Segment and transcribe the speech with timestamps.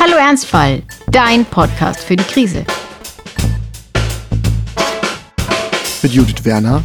[0.00, 2.64] Hallo Ernstfall, dein Podcast für die Krise.
[6.02, 6.84] Mit Judith Werner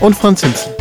[0.00, 0.74] und Franz Hinzel.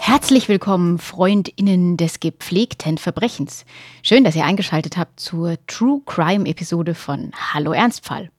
[0.00, 3.66] Herzlich willkommen, FreundInnen des gepflegten Verbrechens.
[4.02, 8.30] Schön, dass ihr eingeschaltet habt zur True Crime Episode von Hallo Ernstfall.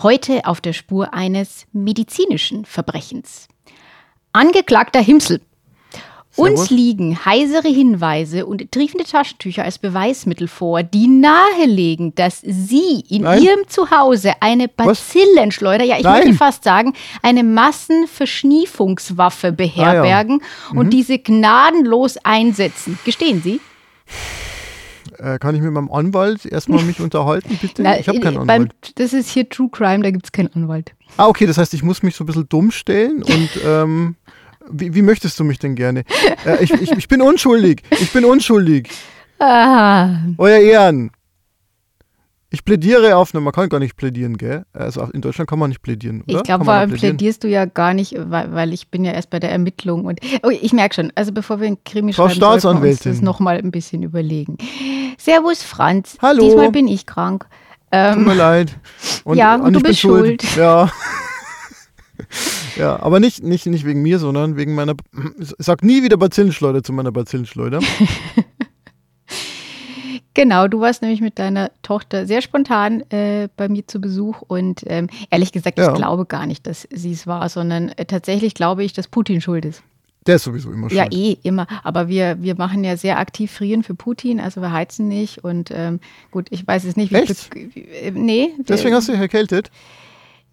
[0.00, 3.46] Heute auf der Spur eines medizinischen Verbrechens.
[4.32, 5.40] Angeklagter Himsel.
[6.34, 6.60] Servus.
[6.60, 13.22] Uns liegen heisere Hinweise und triefende Taschentücher als Beweismittel vor, die nahelegen, dass Sie in
[13.24, 13.42] Nein.
[13.42, 16.20] Ihrem Zuhause eine Bazillenschleuder, ja, ich Nein.
[16.20, 20.78] möchte fast sagen, eine Massenverschniefungswaffe beherbergen Mhm.
[20.78, 22.98] und diese gnadenlos einsetzen.
[23.04, 23.60] Gestehen Sie?
[25.22, 27.82] Äh, kann ich mit meinem Anwalt erstmal mich unterhalten, bitte?
[27.82, 28.72] Na, ich habe keinen beim- Anwalt.
[28.96, 30.94] Das ist hier True Crime, da gibt es keinen Anwalt.
[31.16, 34.16] Ah, okay, das heißt, ich muss mich so ein bisschen dumm stellen und ähm,
[34.70, 36.04] wie, wie möchtest du mich denn gerne?
[36.44, 37.82] Äh, ich, ich, ich bin unschuldig.
[37.90, 38.88] Ich bin unschuldig.
[39.44, 41.10] Ah, Euer Ehren.
[42.54, 44.66] Ich plädiere auf, ne, man kann gar nicht plädieren, gell?
[44.74, 46.36] Also in Deutschland kann man nicht plädieren, oder?
[46.36, 49.30] ich glaube, vor allem plädierst du ja gar nicht, weil, weil ich bin ja erst
[49.30, 52.60] bei der Ermittlung und oh, ich merke schon, also bevor wir ein Krimi Frau schreiben,
[52.60, 54.58] sollten wir uns das nochmal ein bisschen überlegen.
[55.16, 56.44] Servus Franz, Hallo.
[56.44, 57.46] diesmal bin ich krank.
[57.90, 58.78] Tut mir Ähm, leid.
[59.24, 60.44] Und, Ja, und du ich bin bist schuld.
[60.56, 60.90] Ja.
[62.76, 64.94] ja, aber nicht, nicht, nicht wegen mir, sondern wegen meiner.
[65.58, 67.80] Sag nie wieder Bazillenschleuder zu meiner Bazillenschleuder.
[70.34, 74.82] genau, du warst nämlich mit deiner Tochter sehr spontan äh, bei mir zu Besuch und
[74.86, 75.88] ähm, ehrlich gesagt, Ja.
[75.92, 79.40] ich glaube gar nicht, dass sie es war, sondern äh, tatsächlich glaube ich, dass Putin
[79.40, 79.82] schuld ist.
[80.26, 81.14] Der ist sowieso immer Ja, schuld.
[81.14, 81.66] eh, immer.
[81.82, 85.42] Aber wir, wir machen ja sehr aktiv Frieren für Putin, also wir heizen nicht.
[85.42, 85.98] Und ähm,
[86.30, 87.52] gut, ich weiß es nicht, wie Echt?
[87.54, 88.50] wie- äh, Nee.
[88.68, 89.70] Deswegen wir- hast du dich erkältet.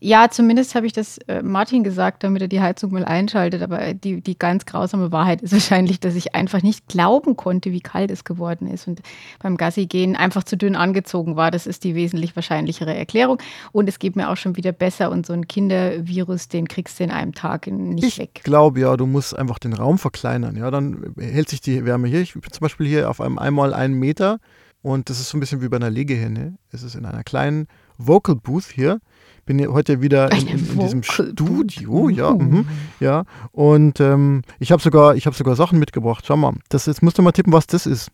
[0.01, 3.61] Ja, zumindest habe ich das äh, Martin gesagt, damit er die Heizung mal einschaltet.
[3.61, 7.81] Aber die, die ganz grausame Wahrheit ist wahrscheinlich, dass ich einfach nicht glauben konnte, wie
[7.81, 8.87] kalt es geworden ist.
[8.87, 9.01] Und
[9.39, 11.51] beim Gassi gehen einfach zu dünn angezogen war.
[11.51, 13.39] Das ist die wesentlich wahrscheinlichere Erklärung.
[13.71, 15.11] Und es geht mir auch schon wieder besser.
[15.11, 18.41] Und so ein Kindervirus, den kriegst du in einem Tag nicht Ich weg.
[18.43, 20.55] glaube ja, du musst einfach den Raum verkleinern.
[20.55, 22.21] Ja, dann hält sich die Wärme hier.
[22.21, 24.39] Ich bin zum Beispiel hier auf einem einmal einen Meter
[24.81, 26.57] und das ist so ein bisschen wie bei einer Legehenne.
[26.71, 28.99] Es ist in einer kleinen Vocal Booth hier.
[29.49, 32.67] Bin heute wieder in, in, in diesem Studio, ja, mhm,
[32.99, 33.23] ja.
[33.51, 36.23] Und ähm, ich habe sogar, ich habe sogar Sachen mitgebracht.
[36.27, 38.11] Schau mal, das jetzt musst du mal tippen, was das ist.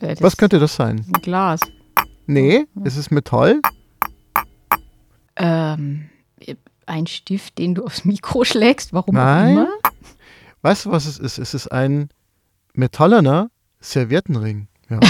[0.00, 1.04] Ja, das Was könnte das sein?
[1.12, 1.62] ein Glas.
[2.28, 3.60] Nee, es ist Metall.
[5.34, 6.10] Ähm,
[6.86, 9.50] ein Stift, den du aufs Mikro schlägst, warum auch Nein.
[9.56, 9.68] immer.
[10.62, 11.38] Weißt du, was es ist?
[11.38, 12.08] Es ist ein
[12.72, 14.68] metallerner Serviettenring.
[14.88, 15.00] Ja.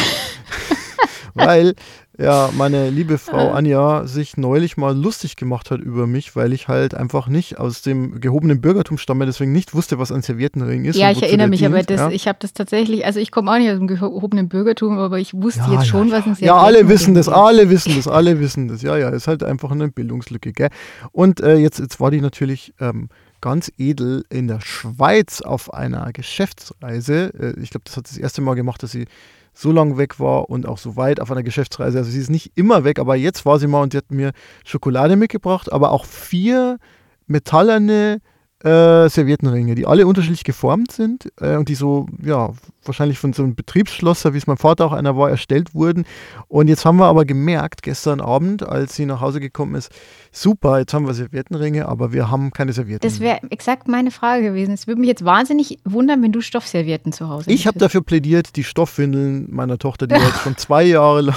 [1.47, 1.75] weil
[2.17, 3.55] ja meine liebe Frau Ah.
[3.55, 7.83] Anja sich neulich mal lustig gemacht hat über mich, weil ich halt einfach nicht aus
[7.83, 10.97] dem gehobenen Bürgertum stamme, deswegen nicht wusste, was ein Serviettenring ist.
[10.97, 12.11] Ja, ich erinnere mich, aber dient, das, ja.
[12.11, 15.35] ich habe das tatsächlich, also ich komme auch nicht aus dem gehobenen Bürgertum, aber ich
[15.35, 16.19] wusste Ja, jetzt schon, ja.
[16.19, 17.33] was ein Ja, alle Serviettenring wissen das, ist.
[17.33, 18.83] alle wissen das, alle wissen das.
[18.83, 20.69] Ja, ja, ist halt einfach eine Bildungslücke, gell?
[21.11, 23.09] Und äh, jetzt, jetzt war die natürlich ähm,
[23.41, 27.33] ganz edel in der Schweiz auf einer Geschäftsreise.
[27.39, 29.07] Äh, ich glaube, das hat sie das erste Mal gemacht, dass sie
[29.55, 31.99] so lang weg war und auch so weit auf einer Geschäftsreise.
[31.99, 34.33] Also sie ist nicht immer weg, aber jetzt war sie mal und sie hat mir
[34.65, 36.79] Schokolade mitgebracht, aber auch vier
[37.27, 38.21] metallerne
[38.65, 42.51] äh, Serviettenringe, die alle unterschiedlich geformt sind äh, und die so, ja,
[42.85, 46.05] wahrscheinlich von so einem Betriebsschlosser, wie es mein Vater auch einer war, erstellt wurden.
[46.49, 49.91] Und jetzt haben wir aber gemerkt, gestern Abend, als sie nach Hause gekommen ist,
[50.33, 53.09] super, jetzt haben wir Serviettenringe, aber wir haben keine Servietten.
[53.09, 54.73] Das wäre exakt meine Frage gewesen.
[54.73, 58.57] Es würde mich jetzt wahnsinnig wundern, wenn du Stoffservietten zu Hause ich habe dafür plädiert,
[58.57, 61.37] die Stoffwindeln meiner Tochter, die jetzt schon zwei Jahre lang.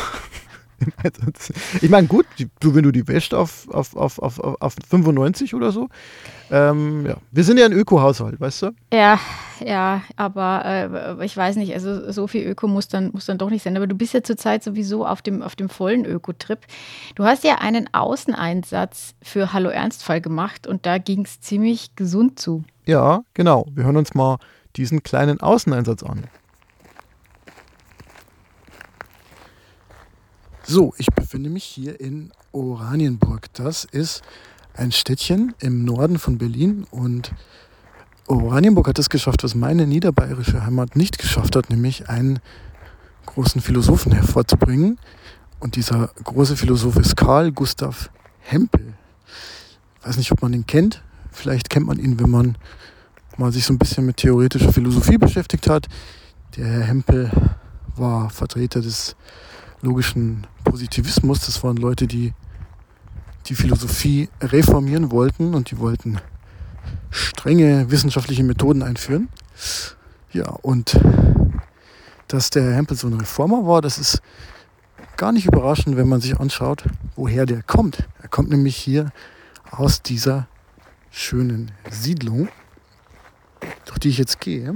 [1.81, 2.25] Ich meine, gut,
[2.59, 5.89] du, wenn du die wäscht auf, auf, auf, auf, auf 95 oder so.
[6.51, 7.17] Ähm, ja.
[7.31, 8.71] Wir sind ja ein Öko-Haushalt, weißt du?
[8.93, 9.19] Ja,
[9.65, 13.49] ja, aber äh, ich weiß nicht, also so viel Öko muss dann, muss dann doch
[13.49, 13.75] nicht sein.
[13.75, 16.59] Aber du bist ja zurzeit sowieso auf dem, auf dem vollen Öko-Trip.
[17.15, 22.39] Du hast ja einen Außeneinsatz für Hallo Ernstfall gemacht und da ging es ziemlich gesund
[22.39, 22.63] zu.
[22.85, 23.65] Ja, genau.
[23.73, 24.37] Wir hören uns mal
[24.75, 26.23] diesen kleinen Außeneinsatz an.
[30.69, 33.53] So, ich befinde mich hier in Oranienburg.
[33.53, 34.21] Das ist
[34.73, 37.31] ein Städtchen im Norden von Berlin und
[38.27, 42.39] Oranienburg hat es geschafft, was meine niederbayerische Heimat nicht geschafft hat, nämlich einen
[43.27, 44.99] großen Philosophen hervorzubringen.
[45.61, 48.09] Und dieser große Philosoph ist Karl Gustav
[48.41, 48.93] Hempel.
[50.01, 51.01] Ich weiß nicht, ob man ihn kennt.
[51.31, 52.57] Vielleicht kennt man ihn, wenn man
[53.37, 55.87] mal sich so ein bisschen mit theoretischer Philosophie beschäftigt hat.
[56.57, 57.31] Der Herr Hempel
[57.95, 59.15] war Vertreter des
[59.81, 61.45] logischen Positivismus.
[61.45, 62.33] Das waren Leute, die
[63.47, 66.19] die Philosophie reformieren wollten und die wollten
[67.11, 69.29] strenge wissenschaftliche Methoden einführen.
[70.33, 70.99] Ja, und
[72.27, 74.21] dass der Hempel so ein Reformer war, das ist
[75.15, 76.83] gar nicht überraschend, wenn man sich anschaut,
[77.15, 78.07] woher der kommt.
[78.21, 79.11] Er kommt nämlich hier
[79.71, 80.47] aus dieser
[81.09, 82.49] schönen Siedlung,
[83.85, 84.75] durch die ich jetzt gehe.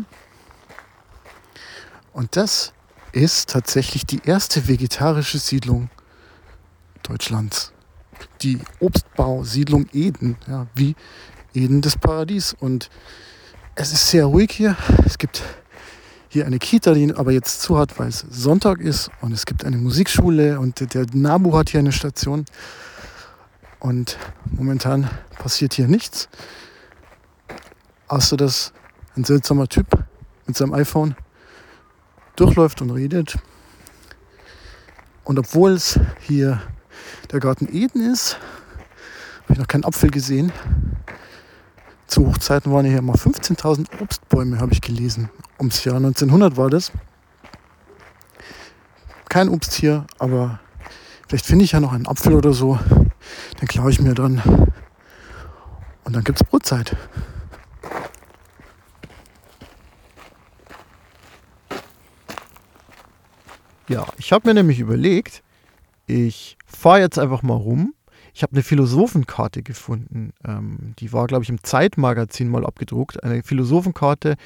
[2.14, 2.74] Und das
[3.12, 5.90] ist tatsächlich die erste vegetarische Siedlung
[7.04, 7.74] Deutschlands.
[8.42, 10.96] Die Obstbausiedlung Eden, ja, wie
[11.54, 12.56] Eden des Paradies.
[12.60, 12.90] Und
[13.76, 14.78] es ist sehr ruhig hier.
[15.06, 15.44] Es gibt
[16.30, 19.10] hier eine Kita, die aber jetzt zu hat, weil es Sonntag ist.
[19.22, 22.46] Und es gibt eine Musikschule und der NABU hat hier eine Station.
[23.80, 25.10] Und momentan
[25.40, 26.30] passiert hier nichts.
[28.08, 28.74] Außer dass
[29.16, 29.88] ein seltsamer Typ
[30.46, 31.16] mit seinem iPhone
[32.42, 33.38] durchläuft und redet.
[35.24, 36.62] Und obwohl es hier
[37.32, 38.38] der Garten Eden ist,
[39.44, 40.52] habe ich noch keinen Apfel gesehen.
[42.08, 45.30] Zu Hochzeiten waren hier immer 15.000 Obstbäume, habe ich gelesen.
[45.60, 46.92] Ums Jahr 1900 war das.
[49.30, 50.60] Kein Obst hier, aber
[51.28, 52.80] vielleicht finde ich ja noch einen Apfel oder so.
[53.62, 54.42] Den klaue ich mir dann.
[56.04, 56.98] Und dann gibt es Brotzeit.
[63.92, 65.44] Ja, ich habe mir nämlich überlegt,
[66.08, 67.94] ich fahre jetzt einfach mal rum.
[68.34, 70.32] Ich habe eine Philosophenkarte gefunden.
[70.48, 73.24] Ähm, die war, glaube ich, im Zeitmagazin mal abgedruckt.
[73.24, 74.38] Eine Philosophenkarte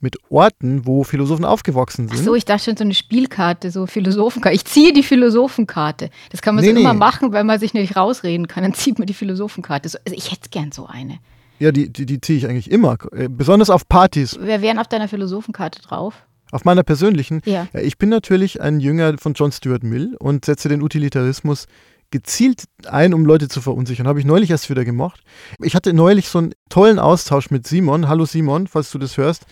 [0.00, 2.18] mit Orten, wo Philosophen aufgewachsen sind.
[2.18, 4.54] Ach so, ich dachte schon so eine Spielkarte, so Philosophenkarte.
[4.54, 6.10] Ich ziehe die Philosophenkarte.
[6.30, 6.80] Das kann man nee, so nee.
[6.80, 8.62] immer machen, weil man sich nicht rausreden kann.
[8.62, 9.86] Dann zieht man die Philosophenkarte.
[9.86, 11.18] Also ich hätte gern so eine.
[11.58, 12.98] Ja, die, die, die ziehe ich eigentlich immer.
[13.12, 14.38] Äh, besonders auf Partys.
[14.40, 16.26] Wer wären auf deiner Philosophenkarte drauf?
[16.52, 17.42] Auf meiner persönlichen?
[17.44, 17.68] Ja.
[17.72, 17.80] ja.
[17.80, 21.66] Ich bin natürlich ein Jünger von John Stuart Mill und setze den Utilitarismus
[22.10, 24.06] gezielt ein, um Leute zu verunsichern.
[24.06, 25.20] Habe ich neulich erst wieder gemacht.
[25.60, 28.08] Ich hatte neulich so einen tollen Austausch mit Simon.
[28.08, 29.44] Hallo Simon, falls du das hörst.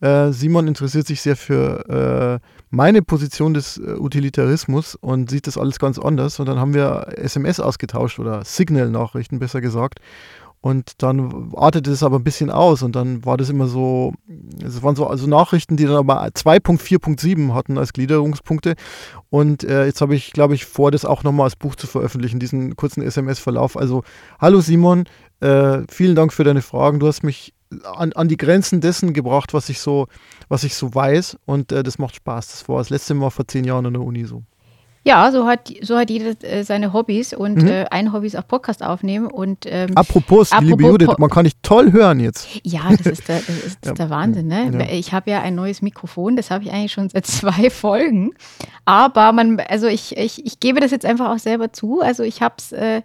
[0.00, 5.56] Äh, Simon interessiert sich sehr für äh, meine Position des äh, Utilitarismus und sieht das
[5.56, 6.40] alles ganz anders.
[6.40, 10.00] Und dann haben wir SMS ausgetauscht oder Signal-Nachrichten, besser gesagt.
[10.62, 14.14] Und dann artete es aber ein bisschen aus und dann war das immer so,
[14.64, 18.76] es waren so also Nachrichten, die dann aber 2.4.7 hatten als Gliederungspunkte.
[19.28, 22.38] Und äh, jetzt habe ich, glaube ich, vor, das auch nochmal als Buch zu veröffentlichen,
[22.38, 23.76] diesen kurzen SMS-Verlauf.
[23.76, 24.04] Also,
[24.40, 25.06] hallo Simon,
[25.40, 27.00] äh, vielen Dank für deine Fragen.
[27.00, 27.52] Du hast mich
[27.84, 30.06] an, an die Grenzen dessen gebracht, was ich so,
[30.48, 31.38] was ich so weiß.
[31.44, 32.52] Und äh, das macht Spaß.
[32.52, 34.44] Das war das letzte Mal vor zehn Jahren an der Uni so.
[35.04, 37.68] Ja, so hat, so hat jeder äh, seine Hobbys und mhm.
[37.68, 39.26] äh, ein Hobby ist auch Podcast aufnehmen.
[39.26, 42.46] Und, ähm, apropos, apropos, liebe Judith, man kann dich toll hören jetzt.
[42.62, 43.94] Ja, das ist der, das ist ja.
[43.94, 44.46] der Wahnsinn.
[44.46, 44.70] Ne?
[44.72, 44.94] Ja.
[44.94, 48.32] Ich habe ja ein neues Mikrofon, das habe ich eigentlich schon seit zwei Folgen.
[48.84, 52.00] Aber man, also ich, ich, ich gebe das jetzt einfach auch selber zu.
[52.00, 53.02] Also ich habe es, äh,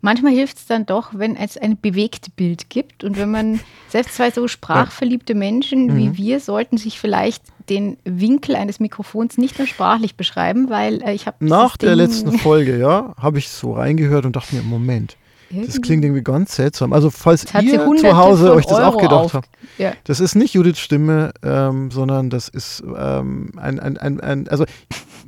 [0.00, 3.04] manchmal hilft es dann doch, wenn es ein bewegtes Bild gibt.
[3.04, 5.96] Und wenn man, selbst zwei so sprachverliebte Menschen mhm.
[5.96, 11.12] wie wir, sollten sich vielleicht den Winkel eines Mikrofons nicht nur sprachlich beschreiben, weil äh,
[11.12, 11.44] ich habe.
[11.44, 15.16] Nach der Ding letzten Folge, ja, habe ich so reingehört und dachte mir, Moment,
[15.50, 16.92] das klingt irgendwie ganz seltsam.
[16.92, 19.48] Also, falls ihr zu Hause euch das Euro auch gedacht habt,
[19.78, 19.92] ja.
[20.04, 24.64] das ist nicht Judiths Stimme, ähm, sondern das ist ähm, ein, ein, ein, ein, also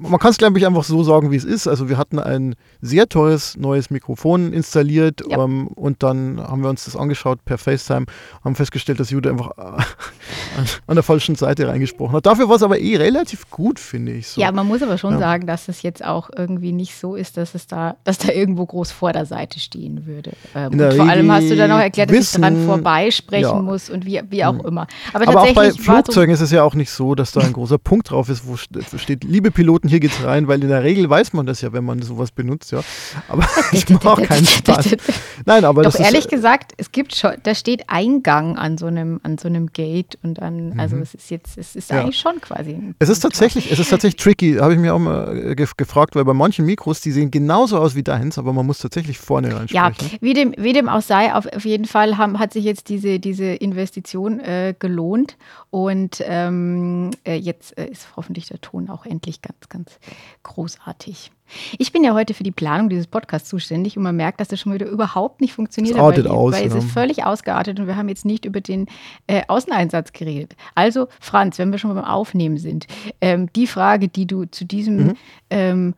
[0.00, 1.66] man kann es, glaube ich, einfach so sagen, wie es ist.
[1.66, 5.44] Also, wir hatten ein sehr teures neues Mikrofon installiert ja.
[5.44, 8.06] ähm, und dann haben wir uns das angeschaut per FaceTime,
[8.44, 9.50] haben festgestellt, dass Judith einfach
[10.86, 12.26] an der falschen Seite reingesprochen hat.
[12.26, 14.28] Dafür war es aber eh relativ gut, finde ich.
[14.28, 14.40] So.
[14.40, 15.18] Ja, man muss aber schon ja.
[15.18, 18.66] sagen, dass es jetzt auch irgendwie nicht so ist, dass es da, dass da irgendwo
[18.66, 20.32] groß vor der Seite stehen würde.
[20.54, 23.62] Ähm, und vor allem hast du dann noch erklärt, dass wissen, ich dran vorbeisprechen ja.
[23.62, 24.66] muss und wie, wie auch mhm.
[24.66, 24.86] immer.
[25.12, 27.52] Aber, Aber auch bei Flugzeugen so ist es ja auch nicht so, dass da ein
[27.52, 31.08] großer Punkt drauf ist, wo steht, liebe Piloten, hier geht's rein, weil in der Regel
[31.10, 32.82] weiß man das ja, wenn man sowas benutzt, ja.
[33.28, 34.96] Aber ich mache keinen Spaß.
[35.44, 38.86] Nein, aber Doch das ehrlich ist, gesagt, es gibt schon, da steht Eingang an so
[38.86, 41.02] einem, an so einem Gate und dann, also mhm.
[41.02, 42.00] es ist jetzt, es ist ja.
[42.00, 42.94] eigentlich schon quasi.
[42.98, 46.34] Es ist tatsächlich, es ist tatsächlich tricky, habe ich mir auch mal gefragt, weil bei
[46.34, 50.08] manchen Mikros, die sehen genauso aus wie deins, aber man muss tatsächlich vorne reinsprechen.
[50.12, 52.88] Ja, wie dem, wie dem auch sei, auf, auf jeden Fall haben, hat sich jetzt
[52.88, 55.36] diese, diese Investition äh, gelohnt.
[55.70, 59.98] Und ähm, äh, jetzt äh, ist hoffentlich der Ton auch endlich ganz, ganz
[60.42, 61.30] großartig.
[61.78, 64.60] Ich bin ja heute für die Planung dieses Podcasts zuständig und man merkt, dass das
[64.60, 66.16] schon wieder überhaupt nicht funktioniert hat.
[66.16, 66.76] Weil, aus, weil ja.
[66.76, 68.86] es ist völlig ausgeartet und wir haben jetzt nicht über den
[69.26, 70.54] äh, Außeneinsatz geredet.
[70.74, 72.86] Also, Franz, wenn wir schon beim Aufnehmen sind,
[73.20, 75.16] ähm, die Frage, die du zu diesem mhm.
[75.50, 75.94] ähm,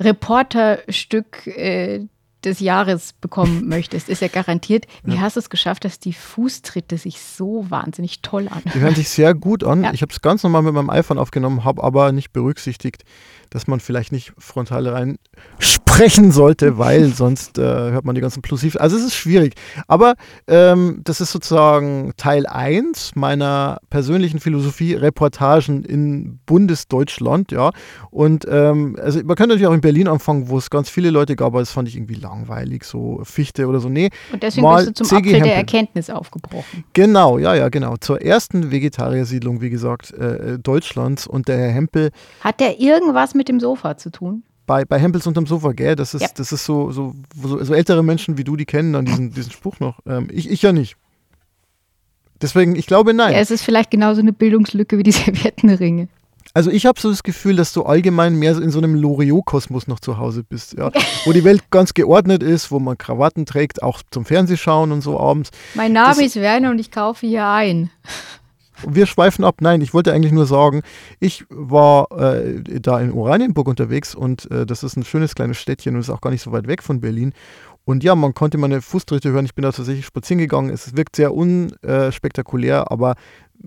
[0.00, 2.06] Reporterstück äh,
[2.44, 4.86] des Jahres bekommen möchtest, ist ja garantiert.
[5.02, 5.20] Wie ja.
[5.20, 8.72] hast du es geschafft, dass die Fußtritte sich so wahnsinnig toll anhören?
[8.74, 9.84] Die hören sich sehr gut an.
[9.84, 9.92] Ja.
[9.92, 13.04] Ich habe es ganz normal mit meinem iPhone aufgenommen, habe aber nicht berücksichtigt,
[13.52, 15.18] dass man vielleicht nicht frontal rein
[15.58, 18.76] sprechen sollte, weil sonst äh, hört man die ganzen Plosiv.
[18.76, 19.54] Also es ist schwierig.
[19.86, 20.14] Aber
[20.46, 27.70] ähm, das ist sozusagen Teil 1 meiner persönlichen Philosophie, Reportagen in Bundesdeutschland, ja.
[28.10, 31.36] Und ähm, also man könnte natürlich auch in Berlin anfangen, wo es ganz viele Leute
[31.36, 33.88] gab, aber das fand ich irgendwie langweilig, so Fichte oder so.
[33.88, 34.08] Nee.
[34.32, 35.48] Und deswegen bist du zum CG Apfel Hempel.
[35.48, 36.84] der Erkenntnis aufgebrochen.
[36.94, 37.96] Genau, ja, ja, genau.
[37.98, 42.10] Zur ersten Vegetariersiedlung, wie gesagt, äh, Deutschlands und der Herr Hempel.
[42.40, 44.42] Hat der irgendwas mit dem Sofa zu tun?
[44.66, 45.96] bei, bei Hempels unterm Sofa, gell?
[45.96, 46.28] Das ist, ja.
[46.34, 49.52] das ist so, so, so, so, ältere Menschen wie du, die kennen dann diesen, diesen
[49.52, 49.98] Spruch noch.
[50.06, 50.96] Ähm, ich, ich ja nicht.
[52.40, 53.32] Deswegen, ich glaube nein.
[53.32, 56.08] Ja, es ist vielleicht genauso eine Bildungslücke wie die Serviettenringe.
[56.54, 60.00] Also ich habe so das Gefühl, dass du allgemein mehr in so einem Loriot-Kosmos noch
[60.00, 60.90] zu Hause bist, ja?
[61.24, 65.18] wo die Welt ganz geordnet ist, wo man Krawatten trägt, auch zum Fernsehschauen und so
[65.18, 65.50] abends.
[65.74, 67.90] Mein Name das, ist Werner und ich kaufe hier ein
[68.88, 69.56] wir schweifen ab.
[69.60, 70.82] Nein, ich wollte eigentlich nur sagen,
[71.20, 75.94] ich war äh, da in Oranienburg unterwegs und äh, das ist ein schönes kleines Städtchen
[75.94, 77.32] und ist auch gar nicht so weit weg von Berlin.
[77.84, 79.44] Und ja, man konnte meine Fußtritte hören.
[79.44, 80.70] Ich bin da tatsächlich spazieren gegangen.
[80.70, 83.16] Es wirkt sehr unspektakulär, aber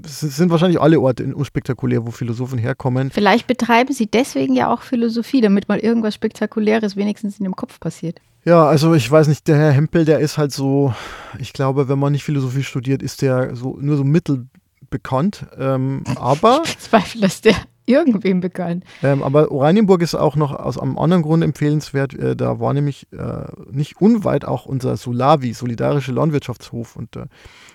[0.04, 3.12] es sind wahrscheinlich alle Orte unspektakulär, wo Philosophen herkommen.
[3.12, 7.80] Vielleicht betreiben sie deswegen ja auch Philosophie, damit mal irgendwas Spektakuläres wenigstens in dem Kopf
[7.80, 8.20] passiert.
[8.46, 10.94] Ja, also ich weiß nicht, der Herr Hempel, der ist halt so,
[11.40, 14.48] ich glaube, wenn man nicht Philosophie studiert, ist der so nur so mittel
[14.96, 15.46] bekannt.
[15.60, 16.62] Ähm, aber.
[16.66, 18.84] Ich bezweifle, dass der irgendwem bekannt.
[19.04, 22.14] Ähm, aber Oranienburg ist auch noch aus einem anderen Grund empfehlenswert.
[22.14, 26.96] Äh, da war nämlich äh, nicht unweit auch unser Solavi, Solidarische Landwirtschaftshof.
[26.96, 27.26] Und äh,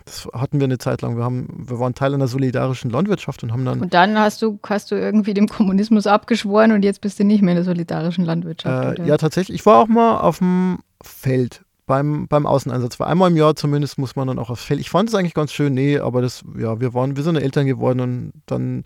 [0.04, 1.16] das hatten wir eine Zeit lang.
[1.16, 3.80] Wir, haben, wir waren Teil einer solidarischen Landwirtschaft und haben dann.
[3.80, 7.42] Und dann hast du, hast du irgendwie dem Kommunismus abgeschworen und jetzt bist du nicht
[7.42, 8.98] mehr in der solidarischen Landwirtschaft.
[8.98, 9.60] Äh, ja, tatsächlich.
[9.60, 13.00] Ich war auch mal auf dem Feld beim, beim Außeneinsatz.
[13.00, 14.78] Weil einmal im Jahr zumindest muss man dann auch aufs Feld.
[14.78, 17.66] Ich fand es eigentlich ganz schön, nee, aber das, ja, wir waren, wir sind Eltern
[17.66, 18.84] geworden und dann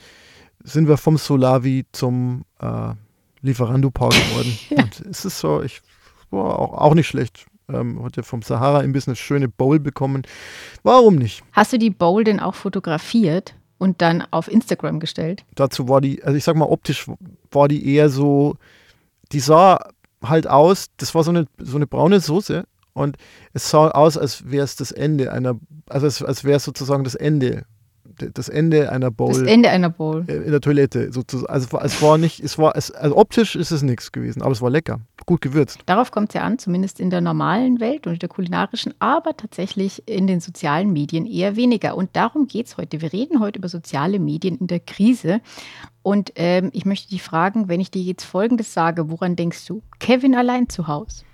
[0.63, 2.95] sind wir vom Solavi zum äh,
[3.43, 4.59] Lieferando-Park geworden.
[4.71, 4.85] ja.
[4.85, 5.83] Und es ist so, ich
[6.31, 7.45] war auch, auch nicht schlecht.
[7.69, 10.23] Ähm, heute vom Sahara ein bisschen eine schöne Bowl bekommen.
[10.83, 11.43] Warum nicht?
[11.53, 15.45] Hast du die Bowl denn auch fotografiert und dann auf Instagram gestellt?
[15.57, 17.07] Dazu war die, also ich sag mal, optisch
[17.51, 18.57] war die eher so,
[19.31, 19.91] die sah
[20.23, 23.17] halt aus, das war so eine, so eine braune Soße und
[23.53, 25.59] es sah aus, als wäre es das Ende einer,
[25.89, 27.65] also als, als wäre es sozusagen das Ende,
[28.19, 29.33] das Ende einer Bowl.
[29.33, 30.25] Das Ende einer Bowl.
[30.29, 31.53] In der Toilette sozusagen.
[31.53, 34.63] Also es war nicht, es war, es, also optisch ist es nichts gewesen, aber es
[34.63, 35.81] war lecker, gut gewürzt.
[35.87, 39.37] Darauf kommt es ja an, zumindest in der normalen Welt und in der kulinarischen, aber
[39.37, 41.97] tatsächlich in den sozialen Medien eher weniger.
[41.97, 43.01] Und darum geht es heute.
[43.01, 45.41] Wir reden heute über soziale Medien in der Krise.
[46.03, 49.83] Und ähm, ich möchte dich fragen, wenn ich dir jetzt Folgendes sage, woran denkst du?
[49.99, 51.25] Kevin allein zu Hause?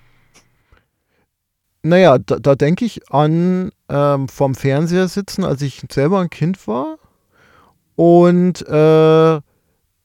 [1.82, 6.66] Naja, da, da denke ich an ähm, vorm Fernseher sitzen, als ich selber ein Kind
[6.68, 6.98] war
[7.96, 9.34] und äh,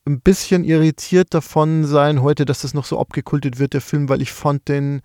[0.08, 4.22] ein bisschen irritiert davon sein heute, dass das noch so abgekultet wird, der Film, weil
[4.22, 5.02] ich fand den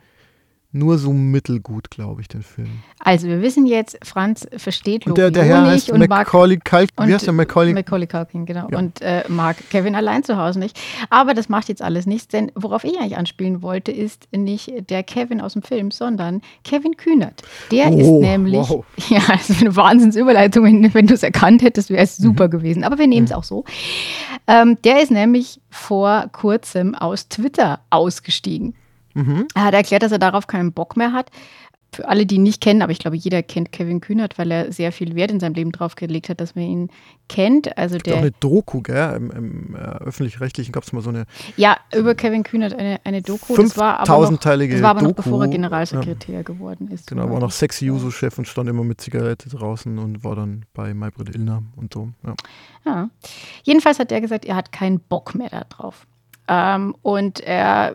[0.73, 2.83] nur so mittelgut, glaube ich, den Film.
[3.01, 7.15] Also wir wissen jetzt, Franz versteht und der, der Herr heißt und Macaulay Culkin, wie
[7.15, 7.73] heißt der Macaulay?
[7.73, 8.69] Macaulay Culkin, genau.
[8.71, 8.79] Ja.
[8.79, 10.79] Und äh, mag Kevin allein zu Hause nicht.
[11.09, 15.03] Aber das macht jetzt alles nichts, denn worauf ich eigentlich anspielen wollte, ist nicht der
[15.03, 17.43] Kevin aus dem Film, sondern Kevin Kühnert.
[17.73, 18.85] Der oh, ist nämlich, wow.
[19.09, 22.25] ja, also eine Wahnsinnsüberleitung, wenn, wenn du es erkannt hättest, wäre es mhm.
[22.25, 22.85] super gewesen.
[22.85, 23.37] Aber wir nehmen es mhm.
[23.37, 23.65] auch so.
[24.47, 28.75] Ähm, der ist nämlich vor kurzem aus Twitter ausgestiegen.
[29.15, 29.47] Mhm.
[29.55, 31.31] Er hat erklärt, dass er darauf keinen Bock mehr hat.
[31.93, 34.73] Für alle, die ihn nicht kennen, aber ich glaube, jeder kennt Kevin Kühnert, weil er
[34.73, 36.91] sehr viel Wert in seinem Leben drauf gelegt hat, dass man ihn
[37.29, 37.77] kennt.
[37.77, 39.17] Also der auch eine Doku, gell?
[39.17, 41.25] Im, im äh, öffentlich-rechtlichen gab es mal so eine.
[41.57, 43.57] Ja, über Kevin Kühnert eine, eine Doku.
[43.57, 46.43] Das war aber noch, das war aber noch bevor er Generalsekretär ja.
[46.43, 47.09] geworden ist.
[47.09, 50.95] Genau, war noch sexy Juso-Chef und stand immer mit Zigarette draußen und war dann bei
[50.95, 52.11] Maybrit Illner und so.
[52.25, 52.35] Ja.
[52.87, 53.11] ja.
[53.65, 56.07] Jedenfalls hat er gesagt, er hat keinen Bock mehr darauf.
[56.53, 57.95] Ähm, und er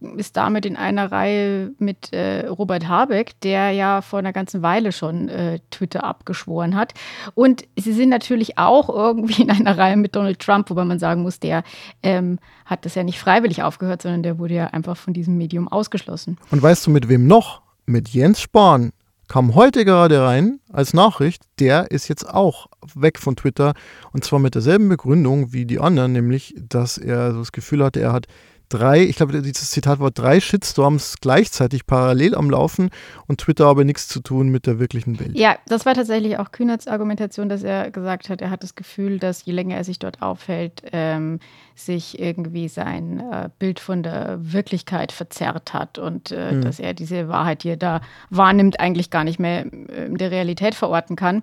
[0.00, 4.62] äh, ist damit in einer Reihe mit äh, Robert Habeck, der ja vor einer ganzen
[4.62, 6.94] Weile schon äh, Twitter abgeschworen hat.
[7.34, 11.22] Und sie sind natürlich auch irgendwie in einer Reihe mit Donald Trump, wobei man sagen
[11.22, 11.64] muss, der
[12.04, 15.66] ähm, hat das ja nicht freiwillig aufgehört, sondern der wurde ja einfach von diesem Medium
[15.66, 16.38] ausgeschlossen.
[16.52, 17.62] Und weißt du, mit wem noch?
[17.86, 18.92] Mit Jens Spahn
[19.28, 23.74] kam heute gerade rein als Nachricht, der ist jetzt auch weg von Twitter
[24.12, 28.00] und zwar mit derselben Begründung wie die anderen, nämlich, dass er so das Gefühl hatte,
[28.00, 28.26] er hat
[28.68, 32.90] drei, ich glaube, dieses Zitat war drei Shitstorms gleichzeitig parallel am Laufen
[33.26, 35.36] und Twitter habe nichts zu tun mit der wirklichen Welt.
[35.36, 39.18] Ja, das war tatsächlich auch Kühnerts Argumentation, dass er gesagt hat, er hat das Gefühl,
[39.18, 41.38] dass je länger er sich dort aufhält, ähm,
[41.74, 46.62] sich irgendwie sein äh, Bild von der Wirklichkeit verzerrt hat und äh, mhm.
[46.62, 50.74] dass er diese Wahrheit, die er da wahrnimmt, eigentlich gar nicht mehr in der Realität
[50.74, 51.42] verorten kann.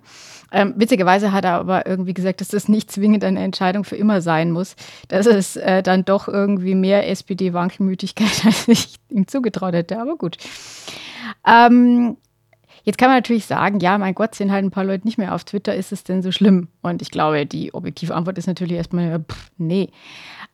[0.50, 4.20] Ähm, witzigerweise hat er aber irgendwie gesagt, dass das nicht zwingend eine Entscheidung für immer
[4.20, 4.74] sein muss,
[5.08, 10.00] dass es äh, dann doch irgendwie mehr SPD-Wankelmütigkeit, als ich ihm zugetraut hätte.
[10.00, 10.36] Aber gut.
[11.46, 12.16] Ähm,
[12.84, 15.34] Jetzt kann man natürlich sagen, ja, mein Gott, sind halt ein paar Leute nicht mehr
[15.34, 16.68] auf Twitter, ist es denn so schlimm?
[16.82, 19.88] Und ich glaube, die objektive Antwort ist natürlich erstmal, pff, nee.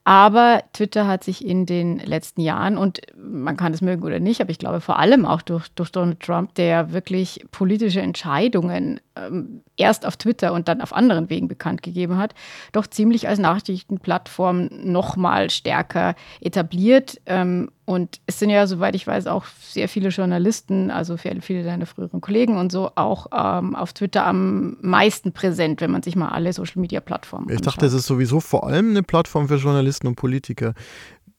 [0.05, 4.41] Aber Twitter hat sich in den letzten Jahren, und man kann es mögen oder nicht,
[4.41, 9.63] aber ich glaube vor allem auch durch, durch Donald Trump, der wirklich politische Entscheidungen ähm,
[9.77, 12.35] erst auf Twitter und dann auf anderen Wegen bekannt gegeben hat,
[12.73, 17.21] doch ziemlich als Nachrichtenplattform noch mal stärker etabliert.
[17.27, 21.87] Ähm, und es sind ja, soweit ich weiß, auch sehr viele Journalisten, also viele deiner
[21.87, 26.29] früheren Kollegen und so, auch ähm, auf Twitter am meisten präsent, wenn man sich mal
[26.29, 27.61] alle Social-Media-Plattformen anschaut.
[27.61, 30.75] Ich dachte, es ist sowieso vor allem eine Plattform für Journalisten und Politiker.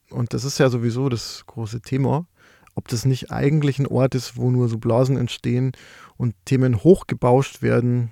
[0.10, 2.26] Und das ist ja sowieso das große Thema.
[2.76, 5.72] Ob das nicht eigentlich ein Ort ist, wo nur so Blasen entstehen
[6.18, 8.12] und Themen hochgebauscht werden,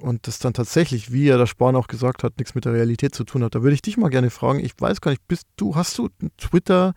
[0.00, 3.14] und das dann tatsächlich, wie ja der Spahn auch gesagt hat, nichts mit der Realität
[3.14, 3.54] zu tun hat.
[3.54, 6.08] Da würde ich dich mal gerne fragen, ich weiß gar nicht, bist du, hast du
[6.20, 6.94] einen Twitter,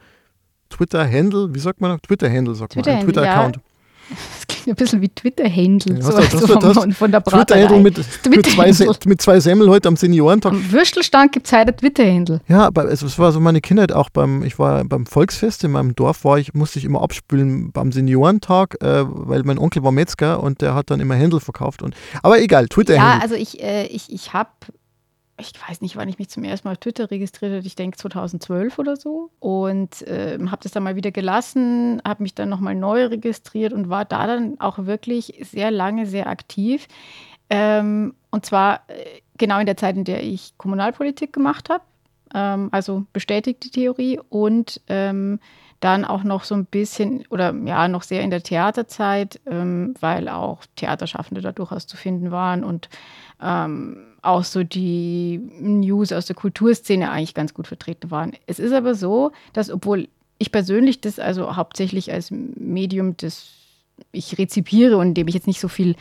[0.70, 2.00] Twitter-Handle, wie sagt man?
[2.02, 3.56] Twitter-Handle, sagt Twitter man, ein Twitter-Account.
[3.58, 3.62] Ja.
[4.10, 5.96] Das klingt ein bisschen wie Twitter-Handle.
[5.96, 7.98] Ja, so, das, so das, von, von der Twitter-Handle mit,
[8.30, 8.72] mit, zwei,
[9.06, 10.52] mit zwei Semmel heute am Seniorentag.
[10.52, 12.42] Am Würstelstand gibt es heute ein Twitter-Handle.
[12.48, 15.72] Ja, aber es, es, war so meine Kindheit auch beim, ich war beim Volksfest in
[15.72, 19.92] meinem Dorf, war ich, musste ich immer abspülen beim Seniorentag, äh, weil mein Onkel war
[19.92, 21.82] Metzger und der hat dann immer Handle verkauft.
[21.82, 23.18] Und, aber egal, Twitter-Handle.
[23.18, 24.50] Ja, also ich, äh, ich, ich habe
[25.38, 27.98] ich weiß nicht, wann ich mich zum ersten Mal auf Twitter registriert habe, ich denke
[27.98, 29.32] 2012 oder so.
[29.40, 33.90] Und äh, habe das dann mal wieder gelassen, habe mich dann nochmal neu registriert und
[33.90, 36.88] war da dann auch wirklich sehr lange sehr aktiv.
[37.50, 41.84] Ähm, und zwar äh, genau in der Zeit, in der ich Kommunalpolitik gemacht habe.
[42.34, 45.40] Ähm, also bestätigt die Theorie und ähm,
[45.80, 50.30] dann auch noch so ein bisschen oder ja, noch sehr in der Theaterzeit, ähm, weil
[50.30, 52.90] auch Theaterschaffende da durchaus zu finden waren und
[53.42, 58.34] ähm, auch so die News aus der Kulturszene eigentlich ganz gut vertreten waren.
[58.48, 63.50] Es ist aber so, dass obwohl ich persönlich das also hauptsächlich als Medium, das
[64.12, 65.96] ich rezipiere und in dem ich jetzt nicht so viel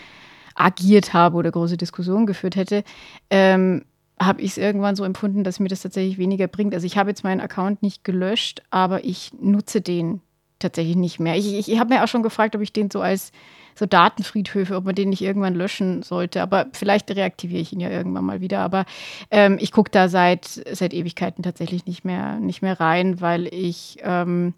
[0.55, 2.85] agiert habe oder große Diskussionen geführt hätte,
[3.31, 3.85] ähm,
[4.20, 6.74] habe ich es irgendwann so empfunden, dass mir das tatsächlich weniger bringt.
[6.74, 10.20] Also ich habe jetzt meinen Account nicht gelöscht, aber ich nutze den
[10.59, 11.37] tatsächlich nicht mehr.
[11.37, 13.33] Ich, ich, ich habe mir auch schon gefragt, ob ich den so als
[13.74, 16.42] so Datenfriedhöfe, ob man den nicht irgendwann löschen sollte.
[16.42, 18.61] Aber vielleicht reaktiviere ich ihn ja irgendwann mal wieder.
[18.61, 18.85] Aber
[19.31, 23.98] ähm, ich gucke da seit, seit Ewigkeiten tatsächlich nicht mehr, nicht mehr rein, weil ich
[24.03, 24.55] ähm,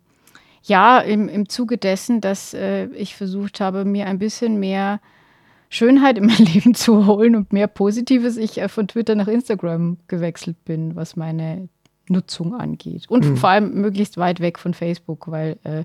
[0.62, 5.00] ja im, im Zuge dessen, dass äh, ich versucht habe, mir ein bisschen mehr
[5.68, 9.98] Schönheit in mein Leben zu holen und mehr Positives, ich äh, von Twitter nach Instagram
[10.08, 11.68] gewechselt bin, was meine
[12.08, 13.06] Nutzung angeht.
[13.08, 13.36] Und mhm.
[13.36, 15.84] vor allem möglichst weit weg von Facebook, weil äh,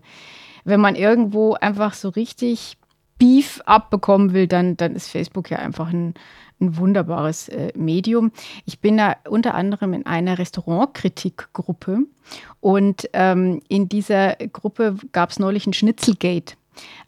[0.63, 2.77] wenn man irgendwo einfach so richtig
[3.17, 6.15] Beef abbekommen will, dann, dann ist Facebook ja einfach ein,
[6.59, 8.31] ein wunderbares äh, Medium.
[8.65, 11.99] Ich bin da unter anderem in einer Restaurantkritikgruppe
[12.59, 16.55] und ähm, in dieser Gruppe gab es neulich ein Schnitzelgate.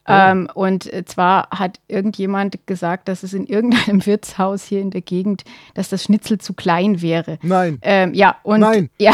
[0.05, 0.11] Oh.
[0.11, 5.43] Ähm, und zwar hat irgendjemand gesagt, dass es in irgendeinem Wirtshaus hier in der Gegend,
[5.75, 7.39] dass das Schnitzel zu klein wäre.
[7.41, 7.79] Nein.
[7.81, 8.89] Ähm, ja, und Nein.
[8.99, 9.13] ja,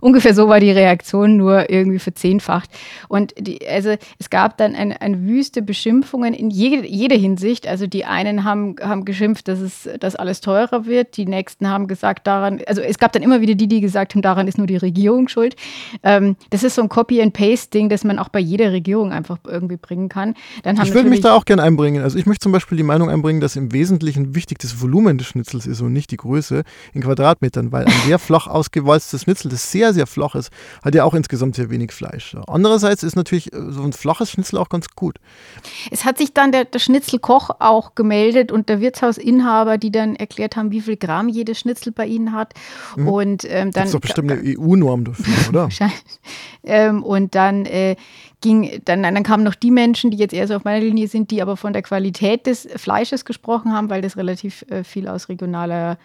[0.00, 2.68] ungefähr so war die Reaktion, nur irgendwie verzehnfacht.
[3.08, 7.66] Und die, also es gab dann eine, eine Wüste Beschimpfungen in jede, jeder Hinsicht.
[7.66, 11.86] Also die einen haben, haben geschimpft, dass es dass alles teurer wird, die nächsten haben
[11.86, 14.66] gesagt, daran, also es gab dann immer wieder die, die gesagt haben, daran ist nur
[14.66, 15.56] die Regierung schuld.
[16.02, 20.09] Ähm, das ist so ein Copy-and-Paste-Ding, das man auch bei jeder Regierung einfach irgendwie bringen
[20.10, 20.34] kann.
[20.62, 22.02] Dann ich würde mich da auch gerne einbringen.
[22.02, 25.26] Also ich möchte zum Beispiel die Meinung einbringen, dass im Wesentlichen wichtig das Volumen des
[25.26, 29.70] Schnitzels ist und nicht die Größe in Quadratmetern, weil ein sehr flach ausgewalztes Schnitzel, das
[29.70, 30.50] sehr sehr, sehr flach ist,
[30.84, 32.36] hat ja auch insgesamt sehr wenig Fleisch.
[32.46, 35.16] Andererseits ist natürlich äh, so ein flaches Schnitzel auch ganz gut.
[35.90, 40.56] Es hat sich dann der, der Schnitzelkoch auch gemeldet und der Wirtshausinhaber, die dann erklärt
[40.56, 42.52] haben, wie viel Gramm jedes Schnitzel bei ihnen hat.
[42.96, 43.08] Mhm.
[43.08, 43.72] Und ähm, dann.
[43.72, 45.68] Das ist doch bestimmt eine EU-Norm dafür, oder?
[46.64, 47.96] ähm, und dann äh,
[48.40, 51.30] ging, dann, dann kamen noch die Menschen, die jetzt eher so auf meiner Linie sind,
[51.30, 55.28] die aber von der Qualität des Fleisches gesprochen haben, weil das relativ äh, viel aus
[55.28, 55.98] regionaler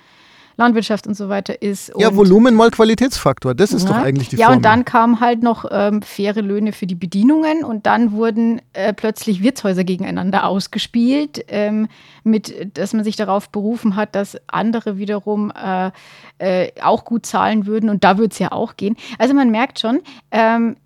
[0.58, 1.92] Landwirtschaft und so weiter ist.
[1.98, 3.90] ja, Volumen mal Qualitätsfaktor, das ist ja.
[3.90, 4.58] doch eigentlich die Ja, Formel.
[4.58, 8.94] und dann kamen halt noch ähm, faire Löhne für die Bedienungen und dann wurden äh,
[8.94, 11.88] plötzlich Wirtshäuser gegeneinander ausgespielt, ähm,
[12.24, 15.92] mit, dass man sich darauf berufen hat, dass andere wiederum äh,
[16.38, 18.96] äh, auch gut zahlen würden und da würde es ja auch gehen.
[19.20, 20.78] Also man merkt schon, ähm,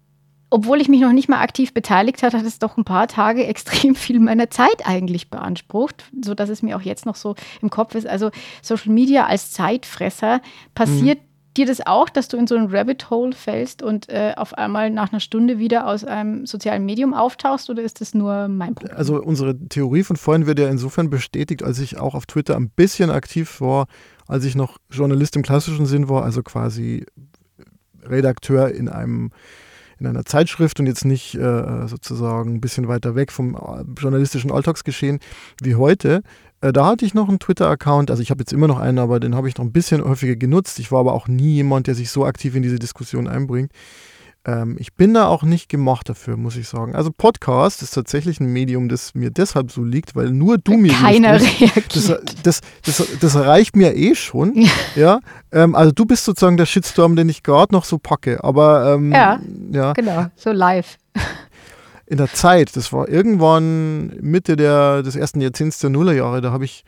[0.49, 3.45] obwohl ich mich noch nicht mal aktiv beteiligt hat, hat es doch ein paar Tage
[3.47, 7.69] extrem viel meiner Zeit eigentlich beansprucht, so dass es mir auch jetzt noch so im
[7.69, 8.07] Kopf ist.
[8.07, 8.31] Also
[8.61, 10.41] Social Media als Zeitfresser
[10.73, 11.53] passiert mhm.
[11.57, 14.89] dir das auch, dass du in so ein Rabbit Hole fällst und äh, auf einmal
[14.89, 18.97] nach einer Stunde wieder aus einem sozialen Medium auftauchst oder ist das nur mein Problem?
[18.97, 22.69] Also unsere Theorie von vorhin wird ja insofern bestätigt, als ich auch auf Twitter ein
[22.69, 23.87] bisschen aktiv war,
[24.27, 27.05] als ich noch Journalist im klassischen Sinn war, also quasi
[28.03, 29.31] Redakteur in einem
[29.99, 34.51] in einer Zeitschrift und jetzt nicht äh, sozusagen ein bisschen weiter weg vom äh, journalistischen
[34.51, 35.19] Alltagsgeschehen
[35.61, 36.21] wie heute.
[36.61, 39.19] Äh, da hatte ich noch einen Twitter-Account, also ich habe jetzt immer noch einen, aber
[39.19, 40.79] den habe ich noch ein bisschen häufiger genutzt.
[40.79, 43.71] Ich war aber auch nie jemand, der sich so aktiv in diese Diskussion einbringt.
[44.45, 46.95] Ähm, ich bin da auch nicht gemacht dafür, muss ich sagen.
[46.95, 50.93] Also Podcast ist tatsächlich ein Medium, das mir deshalb so liegt, weil nur du mir
[50.93, 51.95] Keiner reagiert.
[51.95, 52.07] Das,
[52.43, 54.67] das, das, das, reicht mir eh schon.
[54.95, 55.19] ja.
[55.51, 58.43] Ähm, also du bist sozusagen der Shitstorm, den ich gerade noch so packe.
[58.43, 59.39] Aber ähm, ja,
[59.71, 60.97] ja, genau, so live.
[62.05, 66.65] In der Zeit, das war irgendwann Mitte der, des ersten Jahrzehnts der Nullerjahre, da habe
[66.65, 66.83] ich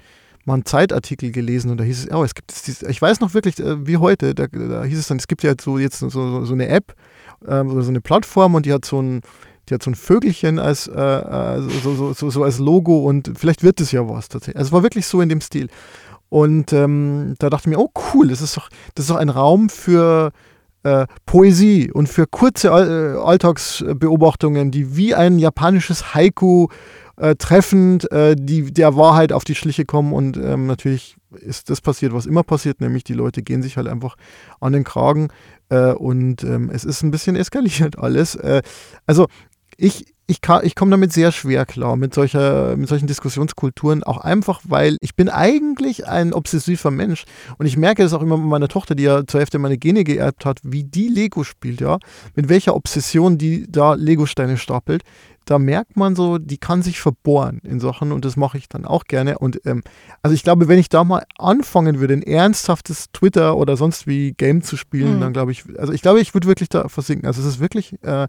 [0.45, 3.33] mal einen Zeitartikel gelesen und da hieß es, oh, es gibt es, ich weiß noch
[3.33, 6.09] wirklich, äh, wie heute, da, da, hieß es dann, es gibt ja so jetzt so,
[6.09, 6.95] so, so eine App,
[7.47, 9.21] ähm, oder so eine Plattform und die hat so ein,
[9.69, 13.31] die hat so ein Vögelchen als, äh, äh, so, so, so, so, als Logo und
[13.37, 14.57] vielleicht wird es ja was tatsächlich.
[14.57, 15.69] Also es war wirklich so in dem Stil.
[16.29, 19.29] Und ähm, da dachte ich mir, oh cool, das ist doch, das ist doch ein
[19.29, 20.31] Raum für
[20.83, 26.67] äh, Poesie und für kurze äh, Alltagsbeobachtungen, die wie ein japanisches Haiku
[27.17, 30.13] äh, treffend äh, die, der Wahrheit auf die Schliche kommen.
[30.13, 33.87] Und ähm, natürlich ist das passiert, was immer passiert, nämlich die Leute gehen sich halt
[33.87, 34.15] einfach
[34.59, 35.29] an den Kragen
[35.69, 38.35] äh, und ähm, es ist ein bisschen eskaliert alles.
[38.35, 38.61] Äh,
[39.05, 39.27] also
[39.77, 44.61] ich, ich, ich komme damit sehr schwer klar, mit, solcher, mit solchen Diskussionskulturen, auch einfach,
[44.63, 47.25] weil ich bin eigentlich ein obsessiver Mensch
[47.57, 50.03] und ich merke das auch immer mit meiner Tochter, die ja zur Hälfte meine Gene
[50.03, 51.97] geerbt hat, wie die Lego spielt, ja,
[52.35, 55.03] mit welcher Obsession die da Lego-Steine stapelt
[55.45, 58.85] da merkt man so, die kann sich verbohren in Sachen und das mache ich dann
[58.85, 59.39] auch gerne.
[59.39, 59.81] Und ähm,
[60.21, 64.33] also ich glaube, wenn ich da mal anfangen würde, ein ernsthaftes Twitter oder sonst wie
[64.33, 65.21] Game zu spielen, mhm.
[65.21, 67.27] dann glaube ich, also ich glaube, ich würde wirklich da versinken.
[67.27, 68.27] Also es ist wirklich äh,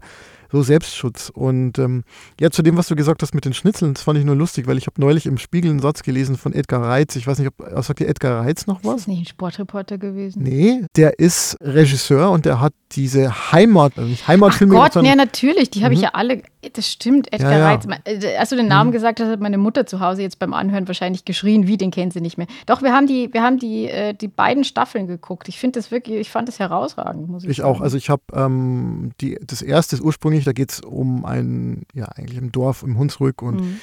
[0.53, 1.31] so Selbstschutz.
[1.33, 2.03] Und ähm,
[2.39, 4.67] ja, zu dem, was du gesagt hast mit den Schnitzeln, das fand ich nur lustig,
[4.67, 7.15] weil ich habe neulich im Spiegel einen Satz gelesen von Edgar Reitz.
[7.15, 8.93] Ich weiß nicht, ob sagt dir Edgar Reitz noch was?
[8.93, 10.43] Ist das nicht ein Sportreporter gewesen?
[10.43, 14.79] Nee, der ist Regisseur und der hat diese Heimat, also nicht Heimatfilme.
[14.79, 15.97] Ach Gott, ja natürlich, die habe mhm.
[15.97, 16.43] ich ja alle.
[16.73, 17.65] Das stimmt, Edgar ja, ja.
[17.65, 17.87] Reitz.
[18.05, 18.93] Äh, als du den Namen mhm.
[18.93, 22.13] gesagt hast, hat meine Mutter zu Hause jetzt beim Anhören wahrscheinlich geschrien, wie den kennt
[22.13, 22.47] sie nicht mehr.
[22.67, 25.49] Doch, wir haben die, wir haben die, äh, die beiden Staffeln geguckt.
[25.49, 27.81] Ich finde das wirklich, ich fand das herausragend, muss ich, ich auch.
[27.81, 29.11] Also ich habe ähm,
[29.41, 33.61] das erste ursprünglich, da geht es um ein, ja, eigentlich im Dorf im Hunsrück und
[33.61, 33.79] mhm.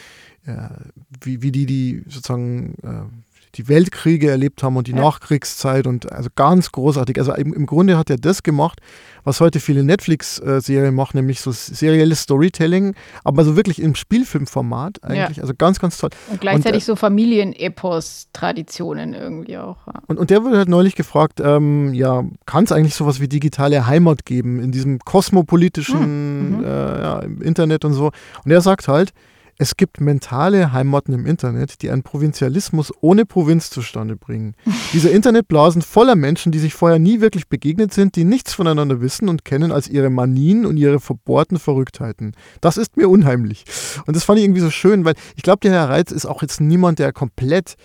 [0.46, 0.77] ja,
[1.23, 5.00] wie, wie die, die sozusagen äh, die Weltkriege erlebt haben und die ja.
[5.00, 7.18] Nachkriegszeit und also ganz großartig.
[7.18, 8.80] Also im, im Grunde hat er das gemacht,
[9.24, 15.38] was heute viele Netflix-Serien machen, nämlich so serielles Storytelling, aber so wirklich im Spielfilmformat eigentlich.
[15.38, 15.42] Ja.
[15.42, 16.10] Also ganz, ganz toll.
[16.30, 19.86] Und gleichzeitig und, äh, so Familienepos-Traditionen irgendwie auch.
[19.86, 19.94] Ja.
[20.06, 23.86] Und, und der wurde halt neulich gefragt, ähm, ja, kann es eigentlich sowas wie digitale
[23.86, 26.58] Heimat geben in diesem kosmopolitischen hm.
[26.58, 26.64] mhm.
[26.64, 28.12] äh, Internet und so?
[28.44, 29.12] Und er sagt halt,
[29.61, 34.55] es gibt mentale Heimaten im Internet, die einen Provinzialismus ohne Provinz zustande bringen.
[34.94, 39.29] Diese Internetblasen voller Menschen, die sich vorher nie wirklich begegnet sind, die nichts voneinander wissen
[39.29, 42.33] und kennen als ihre Manien und ihre verbohrten Verrücktheiten.
[42.62, 43.64] Das ist mir unheimlich.
[44.07, 46.40] Und das fand ich irgendwie so schön, weil ich glaube, der Herr Reitz ist auch
[46.40, 47.77] jetzt niemand, der komplett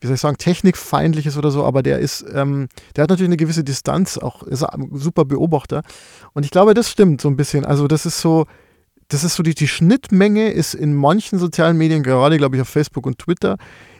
[0.00, 2.66] wie soll ich sagen, technikfeindlich ist oder so, aber der ist, ähm,
[2.96, 5.82] der hat natürlich eine gewisse Distanz, auch ist ein super Beobachter.
[6.32, 7.64] Und ich glaube, das stimmt so ein bisschen.
[7.64, 8.46] Also, das ist so,
[9.12, 12.68] das ist so die, die Schnittmenge ist in manchen sozialen Medien, gerade glaube ich auf
[12.68, 13.56] Facebook und Twitter,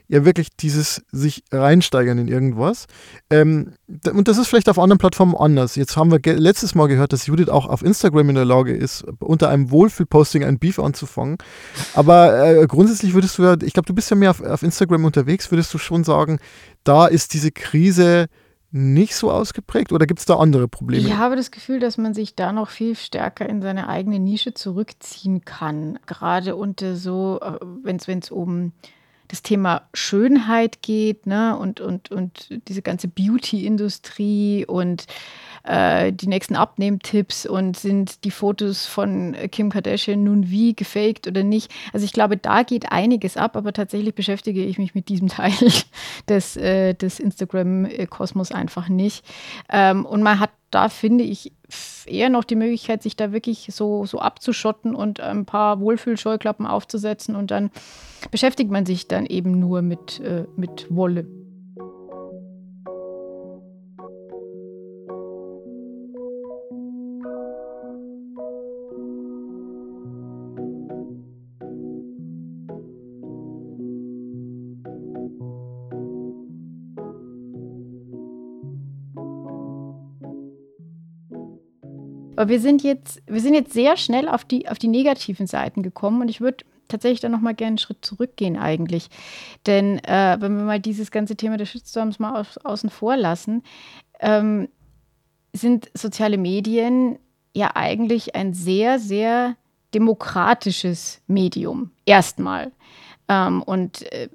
[0.08, 2.86] ja wirklich dieses sich reinsteigern in irgendwas.
[3.30, 3.72] Ähm,
[4.12, 5.76] und das ist vielleicht auf anderen Plattformen anders.
[5.76, 9.04] Jetzt haben wir letztes Mal gehört, dass Judith auch auf Instagram in der Lage ist,
[9.20, 11.38] unter einem Wohlfühlposting ein Beef anzufangen.
[11.94, 15.04] Aber äh, grundsätzlich würdest du ja, ich glaube, du bist ja mehr auf, auf Instagram
[15.04, 16.40] unterwegs, würdest du schon sagen,
[16.84, 18.26] da ist diese Krise
[18.72, 21.06] nicht so ausgeprägt oder gibt es da andere Probleme?
[21.06, 24.54] Ich habe das Gefühl, dass man sich da noch viel stärker in seine eigene Nische
[24.54, 25.98] zurückziehen kann.
[26.06, 28.72] Gerade unter so, äh, wenn es um
[29.28, 35.06] das Thema Schönheit geht, ne, und, und, und diese ganze Beauty-Industrie und
[35.64, 41.42] äh, die nächsten Abnehmtipps und sind die Fotos von Kim Kardashian nun wie gefaked oder
[41.42, 41.70] nicht.
[41.92, 45.52] Also ich glaube, da geht einiges ab, aber tatsächlich beschäftige ich mich mit diesem Teil
[46.28, 49.24] des, äh, des Instagram-Kosmos einfach nicht.
[49.68, 51.52] Ähm, und man hat da, finde ich,
[52.06, 57.36] eher noch die Möglichkeit, sich da wirklich so, so abzuschotten und ein paar Wohlfühlscheuklappen aufzusetzen
[57.36, 57.70] und dann
[58.30, 61.26] beschäftigt man sich dann eben nur mit, äh, mit Wolle.
[82.42, 85.84] Aber wir sind jetzt, wir sind jetzt sehr schnell auf die, auf die negativen Seiten
[85.84, 89.10] gekommen und ich würde tatsächlich dann nochmal gerne einen Schritt zurückgehen eigentlich.
[89.64, 93.62] Denn äh, wenn wir mal dieses ganze Thema des Shitstorms mal aus, außen vor lassen,
[94.18, 94.68] ähm,
[95.52, 97.20] sind soziale Medien
[97.54, 99.54] ja eigentlich ein sehr, sehr
[99.94, 101.92] demokratisches Medium.
[102.06, 102.72] Erstmal.
[103.28, 104.28] Ähm, und äh,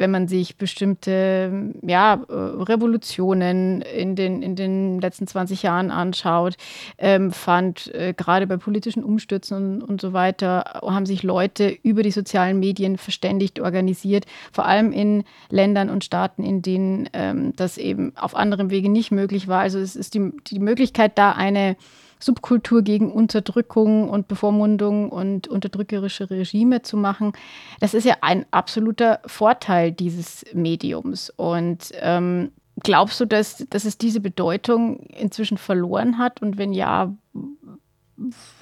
[0.00, 6.56] wenn man sich bestimmte ja, äh, Revolutionen in den, in den letzten 20 Jahren anschaut,
[6.96, 12.02] ähm, fand äh, gerade bei politischen Umstürzen und, und so weiter, haben sich Leute über
[12.02, 17.76] die sozialen Medien verständigt, organisiert, vor allem in Ländern und Staaten, in denen ähm, das
[17.76, 19.60] eben auf anderem Wege nicht möglich war.
[19.60, 21.76] Also es ist die, die Möglichkeit da, eine
[22.20, 27.32] Subkultur gegen Unterdrückung und Bevormundung und unterdrückerische Regime zu machen.
[27.80, 31.30] Das ist ja ein absoluter Vorteil dieses Mediums.
[31.30, 32.52] Und ähm,
[32.82, 36.42] glaubst du, dass, dass es diese Bedeutung inzwischen verloren hat?
[36.42, 37.14] Und wenn ja,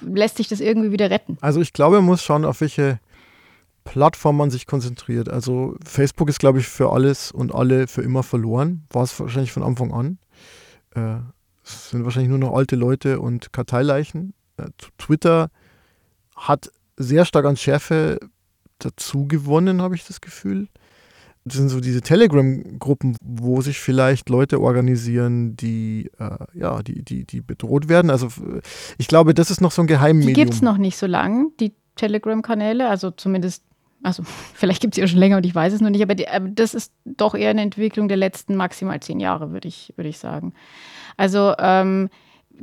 [0.01, 1.37] lässt sich das irgendwie wieder retten?
[1.41, 2.99] Also ich glaube, man muss schauen, auf welche
[3.83, 5.29] Plattform man sich konzentriert.
[5.29, 8.85] Also Facebook ist, glaube ich, für alles und alle für immer verloren.
[8.91, 10.17] War es wahrscheinlich von Anfang an.
[10.95, 11.21] Äh,
[11.69, 14.33] es sind wahrscheinlich nur noch alte Leute und Karteileichen.
[14.57, 15.49] Äh, Twitter
[16.35, 18.19] hat sehr stark an Schärfe
[18.79, 20.67] dazu gewonnen, habe ich das Gefühl.
[21.45, 27.25] Das sind so diese Telegram-Gruppen, wo sich vielleicht Leute organisieren, die, äh, ja, die, die,
[27.25, 28.11] die bedroht werden.
[28.11, 28.29] Also
[28.97, 30.33] ich glaube, das ist noch so ein Geheimmedium.
[30.33, 33.63] Die gibt es noch nicht so lange, die Telegram-Kanäle, also zumindest
[34.03, 36.27] also vielleicht gibt es ja schon länger und ich weiß es noch nicht, aber, die,
[36.27, 40.07] aber, das ist doch eher eine Entwicklung der letzten maximal zehn Jahre, würde ich, würd
[40.07, 40.53] ich sagen.
[41.19, 42.09] Also ähm,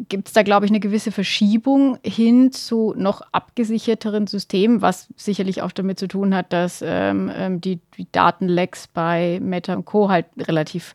[0.09, 5.61] gibt es da, glaube ich, eine gewisse Verschiebung hin zu noch abgesicherteren Systemen, was sicherlich
[5.61, 10.09] auch damit zu tun hat, dass ähm, ähm die, die Datenlecks bei Meta und Co.
[10.09, 10.95] halt relativ,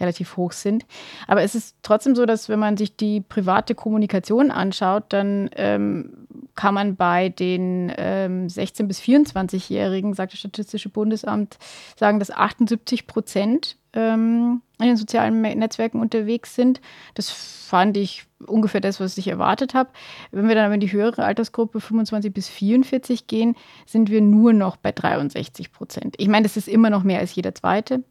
[0.00, 0.86] relativ hoch sind.
[1.26, 6.26] Aber es ist trotzdem so, dass wenn man sich die private Kommunikation anschaut, dann ähm,
[6.54, 11.58] kann man bei den ähm, 16- bis 24-Jährigen, sagt das Statistische Bundesamt,
[11.96, 16.80] sagen, dass 78 Prozent ähm, in den sozialen Netzwerken unterwegs sind.
[17.14, 19.90] Das fand ich ungefähr das, was ich erwartet habe.
[20.30, 24.52] Wenn wir dann aber in die höhere Altersgruppe 25 bis 44 gehen, sind wir nur
[24.52, 26.14] noch bei 63 Prozent.
[26.18, 28.04] Ich meine, das ist immer noch mehr als jeder zweite.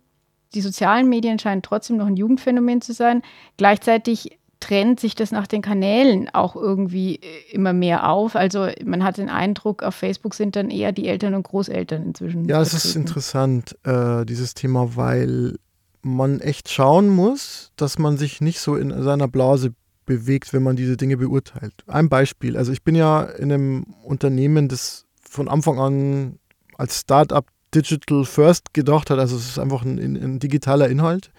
[0.53, 3.21] Die sozialen Medien scheinen trotzdem noch ein Jugendphänomen zu sein.
[3.57, 8.35] Gleichzeitig trennt sich das nach den Kanälen auch irgendwie äh, immer mehr auf.
[8.37, 12.47] Also man hat den Eindruck, auf Facebook sind dann eher die Eltern und Großeltern inzwischen.
[12.47, 15.57] Ja, es ist interessant, äh, dieses Thema, weil
[16.01, 19.73] man echt schauen muss, dass man sich nicht so in seiner Blase
[20.05, 21.73] bewegt, wenn man diese Dinge beurteilt.
[21.87, 26.39] Ein Beispiel, also ich bin ja in einem Unternehmen, das von Anfang an
[26.77, 31.31] als Startup Digital First gedacht hat, also es ist einfach ein, ein digitaler Inhalt.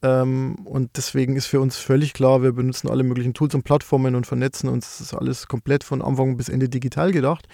[0.00, 4.14] Ähm, und deswegen ist für uns völlig klar, wir benutzen alle möglichen Tools und Plattformen
[4.14, 4.98] und vernetzen uns.
[4.98, 7.48] Das ist alles komplett von Anfang bis Ende digital gedacht.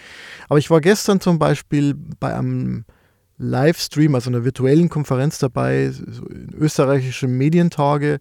[0.49, 2.85] Aber ich war gestern zum Beispiel bei einem
[3.39, 8.21] Livestream, also einer virtuellen Konferenz dabei, so österreichische Medientage,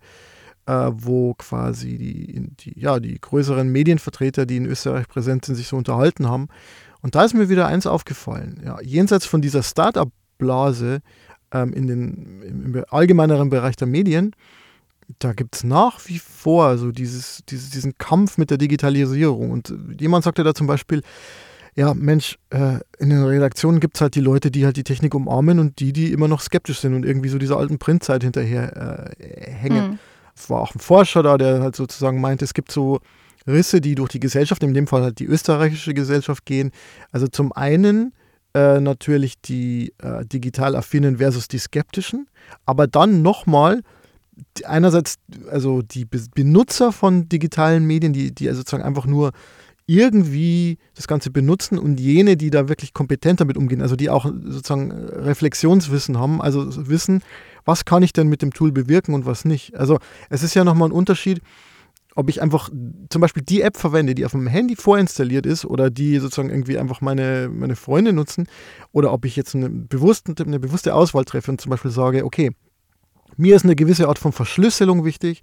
[0.66, 5.68] äh, wo quasi die, die, ja, die größeren Medienvertreter, die in Österreich präsent sind, sich
[5.68, 6.48] so unterhalten haben.
[7.02, 8.62] Und da ist mir wieder eins aufgefallen.
[8.66, 11.02] Ja, jenseits von dieser Start-up-Blase
[11.52, 14.36] ähm, in den, im, im allgemeineren Bereich der Medien,
[15.20, 19.52] da gibt es nach wie vor so dieses, dieses, diesen Kampf mit der Digitalisierung.
[19.52, 21.02] Und jemand sagte da zum Beispiel,
[21.76, 25.16] ja, Mensch, äh, in den Redaktionen gibt es halt die Leute, die halt die Technik
[25.16, 29.16] umarmen und die, die immer noch skeptisch sind und irgendwie so dieser alten Printzeit hinterher
[29.18, 29.92] äh, hängen.
[29.92, 30.00] Mhm.
[30.36, 33.00] Es war auch ein Forscher da, der halt sozusagen meinte, es gibt so
[33.48, 36.72] Risse, die durch die Gesellschaft, in dem Fall halt die österreichische Gesellschaft gehen.
[37.12, 38.14] Also zum einen
[38.54, 42.28] äh, natürlich die äh, digital affinen versus die skeptischen,
[42.66, 43.82] aber dann nochmal
[44.64, 45.16] einerseits
[45.50, 49.32] also die Benutzer von digitalen Medien, die, die also sozusagen einfach nur
[49.86, 54.26] irgendwie das Ganze benutzen und jene, die da wirklich kompetent damit umgehen, also die auch
[54.26, 57.22] sozusagen Reflexionswissen haben, also wissen,
[57.66, 59.76] was kann ich denn mit dem Tool bewirken und was nicht.
[59.76, 61.42] Also es ist ja nochmal ein Unterschied,
[62.16, 62.70] ob ich einfach
[63.10, 66.78] zum Beispiel die App verwende, die auf dem Handy vorinstalliert ist oder die sozusagen irgendwie
[66.78, 68.48] einfach meine, meine Freunde nutzen
[68.92, 72.52] oder ob ich jetzt eine bewusste, eine bewusste Auswahl treffe und zum Beispiel sage, okay,
[73.36, 75.42] mir ist eine gewisse Art von Verschlüsselung wichtig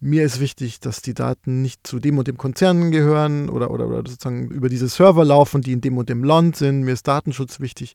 [0.00, 3.86] mir ist wichtig, dass die Daten nicht zu dem und dem Konzern gehören oder, oder,
[3.88, 6.82] oder sozusagen über diese Server laufen, die in dem und dem Land sind.
[6.82, 7.94] Mir ist Datenschutz wichtig.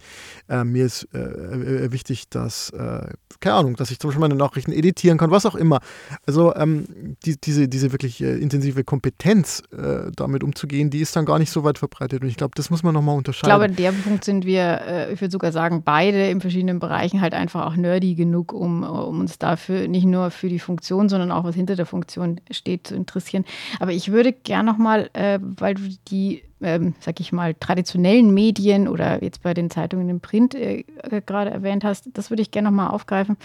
[0.49, 3.07] Äh, mir ist äh, äh, wichtig, dass, äh,
[3.39, 5.79] keine Ahnung, dass ich zum Beispiel meine Nachrichten editieren kann, was auch immer.
[6.25, 11.25] Also ähm, die, diese, diese wirklich äh, intensive Kompetenz, äh, damit umzugehen, die ist dann
[11.25, 12.23] gar nicht so weit verbreitet.
[12.23, 13.47] Und ich glaube, das muss man nochmal unterscheiden.
[13.47, 17.21] Ich glaube, in dem Punkt sind wir, ich würde sogar sagen, beide in verschiedenen Bereichen
[17.21, 21.31] halt einfach auch nerdy genug, um, um uns dafür nicht nur für die Funktion, sondern
[21.31, 23.45] auch was hinter der Funktion steht, zu interessieren.
[23.79, 28.87] Aber ich würde gerne nochmal, äh, weil du die, ähm, sag ich mal, traditionellen Medien
[28.87, 32.51] oder jetzt bei den Zeitungen im Print äh, äh gerade erwähnt hast, das würde ich
[32.51, 33.37] gerne nochmal aufgreifen,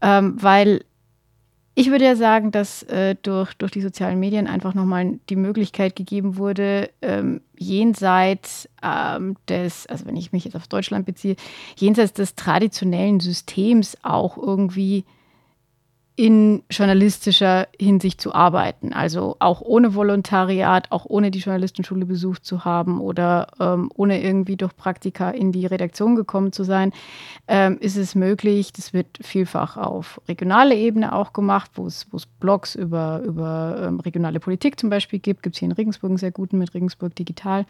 [0.00, 0.80] ähm, weil
[1.78, 5.94] ich würde ja sagen, dass äh, durch, durch die sozialen Medien einfach nochmal die Möglichkeit
[5.94, 11.36] gegeben wurde, ähm, jenseits ähm, des, also wenn ich mich jetzt auf Deutschland beziehe,
[11.76, 15.04] jenseits des traditionellen Systems auch irgendwie
[16.18, 18.92] in journalistischer Hinsicht zu arbeiten.
[18.92, 24.56] Also auch ohne Volontariat, auch ohne die Journalistenschule besucht zu haben oder ähm, ohne irgendwie
[24.56, 26.92] durch Praktika in die Redaktion gekommen zu sein,
[27.46, 28.72] ähm, ist es möglich.
[28.72, 32.04] Das wird vielfach auf regionaler Ebene auch gemacht, wo es
[32.40, 35.44] Blogs über, über ähm, regionale Politik zum Beispiel gibt.
[35.44, 37.64] Gibt es hier in Regensburg einen sehr guten mit Regensburg Digital.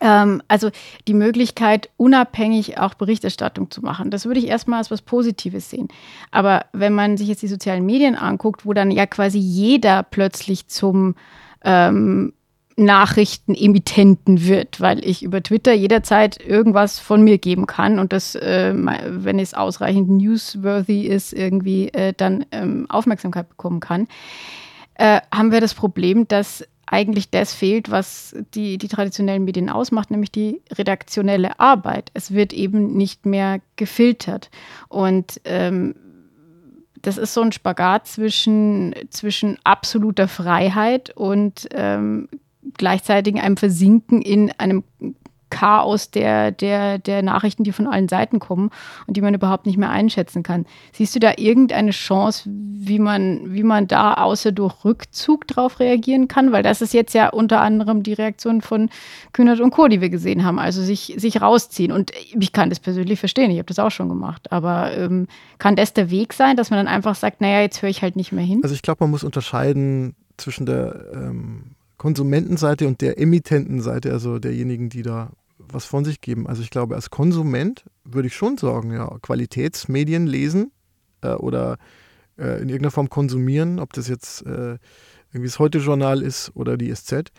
[0.00, 0.70] Ähm, also
[1.06, 4.10] die Möglichkeit, unabhängig auch Berichterstattung zu machen.
[4.10, 5.88] Das würde ich erstmal als was Positives sehen.
[6.30, 10.68] Aber wenn man sich jetzt die sozialen Medien anguckt, wo dann ja quasi jeder plötzlich
[10.68, 11.14] zum
[11.62, 12.32] ähm,
[12.76, 18.74] Nachrichtenemittenten wird, weil ich über Twitter jederzeit irgendwas von mir geben kann und das, äh,
[18.74, 24.08] wenn es ausreichend newsworthy ist, irgendwie äh, dann ähm, Aufmerksamkeit bekommen kann,
[24.94, 30.10] äh, haben wir das Problem, dass eigentlich das fehlt, was die, die traditionellen Medien ausmacht,
[30.10, 32.10] nämlich die redaktionelle Arbeit.
[32.14, 34.50] Es wird eben nicht mehr gefiltert.
[34.88, 35.94] Und ähm,
[37.02, 42.28] das ist so ein Spagat zwischen, zwischen absoluter Freiheit und ähm,
[42.78, 44.84] gleichzeitig einem Versinken in einem
[45.54, 48.70] Chaos der, der, der Nachrichten, die von allen Seiten kommen
[49.06, 50.66] und die man überhaupt nicht mehr einschätzen kann.
[50.92, 56.26] Siehst du da irgendeine Chance, wie man, wie man da außer durch Rückzug drauf reagieren
[56.26, 56.50] kann?
[56.50, 58.90] Weil das ist jetzt ja unter anderem die Reaktion von
[59.32, 61.92] Kühnert und Co., die wir gesehen haben, also sich, sich rausziehen.
[61.92, 64.50] Und ich kann das persönlich verstehen, ich habe das auch schon gemacht.
[64.50, 67.90] Aber ähm, kann das der Weg sein, dass man dann einfach sagt, naja, jetzt höre
[67.90, 68.60] ich halt nicht mehr hin?
[68.64, 74.88] Also ich glaube, man muss unterscheiden zwischen der ähm, Konsumentenseite und der Emittentenseite, also derjenigen,
[74.88, 76.46] die da was von sich geben.
[76.46, 80.72] Also ich glaube, als Konsument würde ich schon sagen, ja, Qualitätsmedien lesen
[81.22, 81.78] äh, oder
[82.38, 84.78] äh, in irgendeiner Form konsumieren, ob das jetzt äh,
[85.32, 87.32] irgendwie das Heute-Journal ist oder die SZ,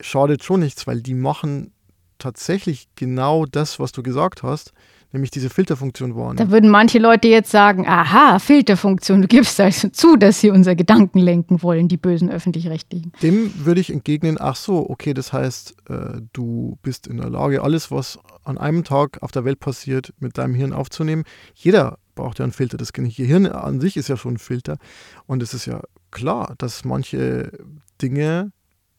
[0.00, 1.72] schadet schon nichts, weil die machen
[2.18, 4.72] tatsächlich genau das, was du gesagt hast
[5.12, 6.36] nämlich diese Filterfunktion wahrnehmen.
[6.36, 10.74] Da würden manche Leute jetzt sagen, aha, Filterfunktion, du gibst also zu, dass sie unser
[10.74, 13.12] Gedanken lenken wollen, die bösen öffentlich-rechtlichen.
[13.22, 17.62] Dem würde ich entgegnen, ach so, okay, das heißt, äh, du bist in der Lage,
[17.62, 21.24] alles, was an einem Tag auf der Welt passiert, mit deinem Hirn aufzunehmen.
[21.54, 24.78] Jeder braucht ja einen Filter, das Gehirn an sich ist ja schon ein Filter.
[25.26, 27.52] Und es ist ja klar, dass manche
[28.00, 28.52] Dinge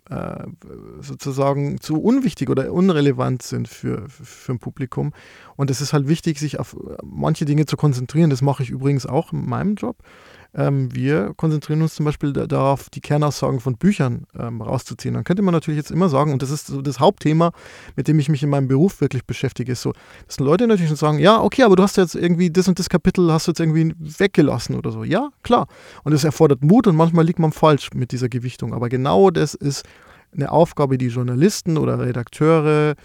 [0.10, 0.46] äh,
[1.00, 5.13] sozusagen zu unwichtig oder unrelevant sind für, für ein Publikum.
[5.56, 8.30] Und es ist halt wichtig, sich auf manche Dinge zu konzentrieren.
[8.30, 9.98] Das mache ich übrigens auch in meinem Job.
[10.56, 15.16] Ähm, wir konzentrieren uns zum Beispiel da, darauf, die Kernaussagen von Büchern ähm, rauszuziehen.
[15.16, 17.52] Dann könnte man natürlich jetzt immer sagen, und das ist so das Hauptthema,
[17.96, 19.94] mit dem ich mich in meinem Beruf wirklich beschäftige, ist so,
[20.28, 22.89] dass Leute natürlich schon sagen, ja, okay, aber du hast jetzt irgendwie das und das
[22.89, 25.04] Kapitel hast du jetzt irgendwie weggelassen oder so.
[25.04, 25.68] Ja, klar.
[26.04, 28.74] Und es erfordert Mut und manchmal liegt man falsch mit dieser Gewichtung.
[28.74, 29.84] Aber genau das ist
[30.36, 32.96] eine Aufgabe, die Journalisten oder Redakteure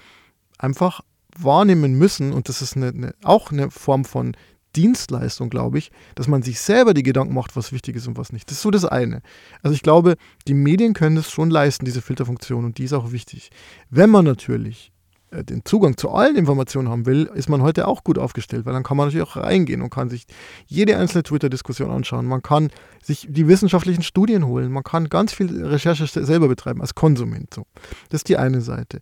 [0.58, 1.00] einfach
[1.38, 2.32] wahrnehmen müssen.
[2.32, 4.36] Und das ist eine, eine, auch eine Form von
[4.76, 8.32] Dienstleistung, glaube ich, dass man sich selber die Gedanken macht, was wichtig ist und was
[8.32, 8.48] nicht.
[8.50, 9.22] Das ist so das eine.
[9.62, 13.12] Also ich glaube, die Medien können das schon leisten, diese Filterfunktion, und die ist auch
[13.12, 13.50] wichtig.
[13.90, 14.92] Wenn man natürlich
[15.30, 18.72] äh, den Zugang zu allen Informationen haben will, ist man heute auch gut aufgestellt, weil
[18.72, 20.26] dann kann man natürlich auch reingehen und kann sich
[20.66, 22.26] jede einzelne Twitter-Diskussion anschauen.
[22.26, 22.70] Man kann
[23.02, 27.52] sich die wissenschaftlichen Studien holen, man kann ganz viel Recherche selber betreiben als Konsument.
[27.54, 27.66] So.
[28.10, 29.00] Das ist die eine Seite.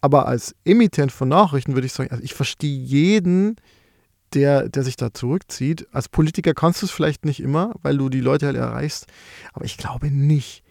[0.00, 3.56] Aber als Emittent von Nachrichten würde ich sagen, also ich verstehe jeden,
[4.36, 5.88] der, der sich da zurückzieht.
[5.92, 9.06] Als Politiker kannst du es vielleicht nicht immer, weil du die Leute halt erreichst.
[9.54, 10.62] Aber ich glaube nicht,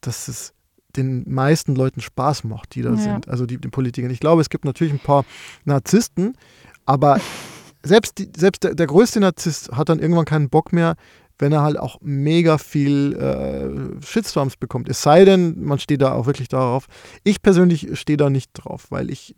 [0.00, 0.52] dass es
[0.96, 2.96] den meisten Leuten Spaß macht, die da ja.
[2.96, 4.10] sind, also die, den Politikern.
[4.10, 5.24] Ich glaube, es gibt natürlich ein paar
[5.64, 6.36] Narzissten,
[6.84, 7.20] aber
[7.84, 10.96] selbst, die, selbst der, der größte Narzisst hat dann irgendwann keinen Bock mehr,
[11.42, 14.88] wenn er halt auch mega viel äh, Shitstorms bekommt.
[14.88, 16.86] Es sei denn, man steht da auch wirklich darauf.
[17.24, 19.34] Ich persönlich stehe da nicht drauf, weil ich,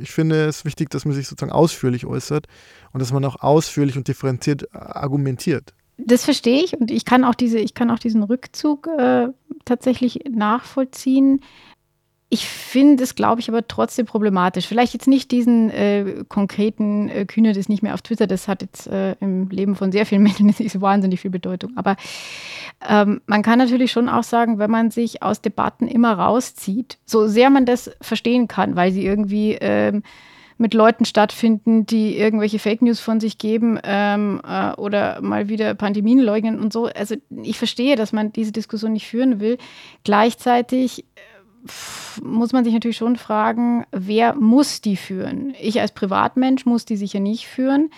[0.00, 2.46] ich finde es wichtig, dass man sich sozusagen ausführlich äußert
[2.92, 5.74] und dass man auch ausführlich und differenziert äh, argumentiert.
[5.96, 9.26] Das verstehe ich und ich kann auch diese, ich kann auch diesen Rückzug äh,
[9.64, 11.40] tatsächlich nachvollziehen.
[12.30, 14.66] Ich finde es, glaube ich, aber trotzdem problematisch.
[14.66, 18.60] Vielleicht jetzt nicht diesen äh, konkreten äh, Kühne, das nicht mehr auf Twitter, das hat
[18.60, 21.72] jetzt äh, im Leben von sehr vielen Menschen nicht wahnsinnig viel Bedeutung.
[21.76, 21.96] Aber
[22.86, 27.28] ähm, man kann natürlich schon auch sagen, wenn man sich aus Debatten immer rauszieht, so
[27.28, 30.02] sehr man das verstehen kann, weil sie irgendwie ähm,
[30.58, 35.74] mit Leuten stattfinden, die irgendwelche Fake News von sich geben ähm, äh, oder mal wieder
[35.74, 36.86] Pandemien leugnen und so.
[36.86, 39.56] Also ich verstehe, dass man diese Diskussion nicht führen will.
[40.02, 41.20] Gleichzeitig äh,
[42.22, 45.54] muss man sich natürlich schon fragen, wer muss die führen?
[45.60, 47.90] Ich als Privatmensch muss die sicher nicht führen.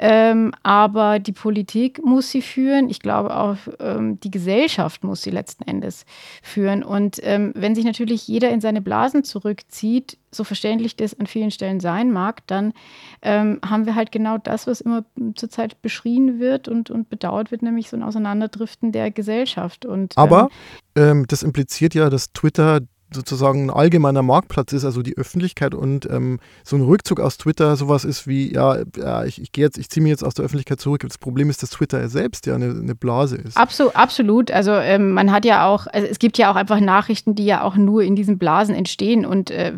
[0.00, 2.88] Ähm, aber die Politik muss sie führen.
[2.88, 6.04] Ich glaube auch, ähm, die Gesellschaft muss sie letzten Endes
[6.40, 6.84] führen.
[6.84, 11.50] Und ähm, wenn sich natürlich jeder in seine Blasen zurückzieht, so verständlich das an vielen
[11.50, 12.74] Stellen sein mag, dann
[13.22, 15.04] ähm, haben wir halt genau das, was immer
[15.34, 19.84] zurzeit beschrien wird und, und bedauert wird, nämlich so ein Auseinanderdriften der Gesellschaft.
[19.84, 20.48] Und, aber
[20.94, 26.08] ähm, das impliziert ja, dass Twitter sozusagen ein allgemeiner Marktplatz ist, also die Öffentlichkeit und
[26.10, 29.78] ähm, so ein Rückzug aus Twitter sowas ist wie, ja, ja ich, ich gehe jetzt,
[29.78, 31.02] ich ziehe mich jetzt aus der Öffentlichkeit zurück.
[31.06, 33.56] Das Problem ist, dass Twitter selbst ja eine, eine Blase ist.
[33.56, 34.50] Absolut, absolut.
[34.50, 37.62] Also ähm, man hat ja auch, also es gibt ja auch einfach Nachrichten, die ja
[37.62, 39.24] auch nur in diesen Blasen entstehen.
[39.24, 39.72] Und äh,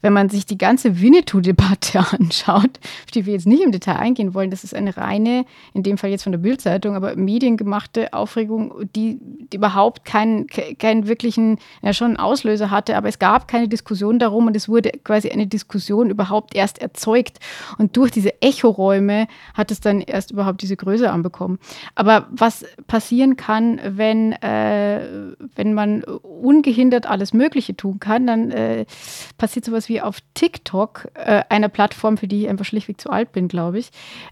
[0.00, 4.34] wenn man sich die ganze Winnetou-Debatte anschaut, auf die wir jetzt nicht im Detail eingehen
[4.34, 5.44] wollen, das ist eine reine,
[5.74, 9.18] in dem Fall jetzt von der Bildzeitung, aber mediengemachte Aufregung, die,
[9.52, 14.18] die überhaupt keinen, keinen wirklichen, ja schon Auslöser Auslöser hatte, aber es gab keine Diskussion
[14.18, 17.38] darum und es wurde quasi eine Diskussion überhaupt erst erzeugt.
[17.78, 21.58] Und durch diese Echoräume hat es dann erst überhaupt diese Größe anbekommen.
[21.94, 25.00] Aber was passieren kann, wenn, äh,
[25.54, 28.84] wenn man ungehindert alles Mögliche tun kann, dann äh,
[29.38, 33.32] passiert sowas wie auf TikTok, äh, einer Plattform, für die ich einfach schlichtweg zu alt
[33.32, 33.90] bin, glaube ich.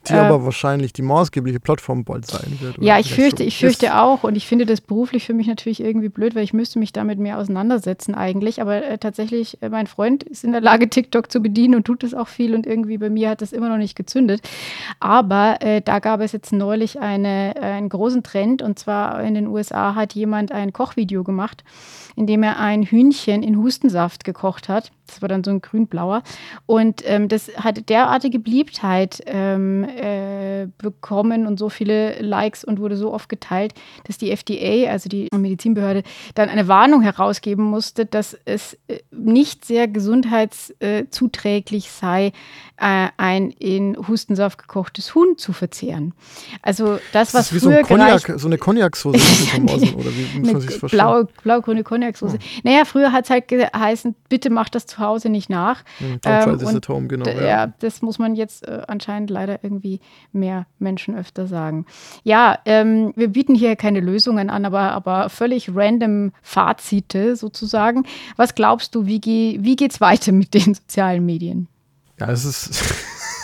[0.08, 2.78] Die aber äh, wahrscheinlich die maßgebliche Plattform bald sein wird.
[2.80, 6.08] Ja, ich fürchte, ich fürchte auch und ich finde das beruflich für mich natürlich irgendwie
[6.08, 10.22] blöd, weil ich müsste mich damit mehr auseinandersetzen eigentlich, aber äh, tatsächlich, äh, mein Freund
[10.22, 13.10] ist in der Lage, TikTok zu bedienen und tut es auch viel und irgendwie bei
[13.10, 14.42] mir hat es immer noch nicht gezündet.
[15.00, 19.34] Aber äh, da gab es jetzt neulich eine, äh, einen großen Trend und zwar in
[19.34, 21.64] den USA hat jemand ein Kochvideo gemacht,
[22.16, 24.90] in dem er ein Hühnchen in Hustensaft gekocht hat.
[25.08, 26.22] Das war dann so ein grün-blauer.
[26.66, 32.96] Und ähm, das hat derartige Beliebtheit ähm, äh, bekommen und so viele Likes und wurde
[32.96, 33.72] so oft geteilt,
[34.04, 36.02] dass die FDA, also die Medizinbehörde,
[36.34, 42.32] dann eine Warnung herausgeben musste, dass es äh, nicht sehr gesundheitszuträglich sei,
[42.80, 46.14] äh, ein in Hustensaft gekochtes Huhn zu verzehren.
[46.62, 49.18] Also das, was das früher so, ein Cognac, so eine Cognac-Soße
[49.62, 51.00] oder wie muss man sich vorstellen?
[51.00, 52.38] Blau, blau-grüne Cognac-Soße.
[52.40, 52.60] Oh.
[52.62, 55.82] Naja, früher hat es halt geheißen, bitte mach das zu Hause nicht nach.
[55.98, 57.28] Hm, ähm, und, home, genau.
[57.28, 57.42] Ja.
[57.42, 57.72] ja.
[57.80, 60.00] das muss man jetzt äh, anscheinend leider irgendwie
[60.32, 61.86] mehr Menschen öfter sagen.
[62.22, 67.97] Ja, ähm, wir bieten hier keine Lösungen an, aber, aber völlig random Fazite sozusagen.
[68.36, 71.68] Was glaubst du, wie, ge wie geht es weiter mit den sozialen Medien?
[72.18, 72.82] Ja, es ist.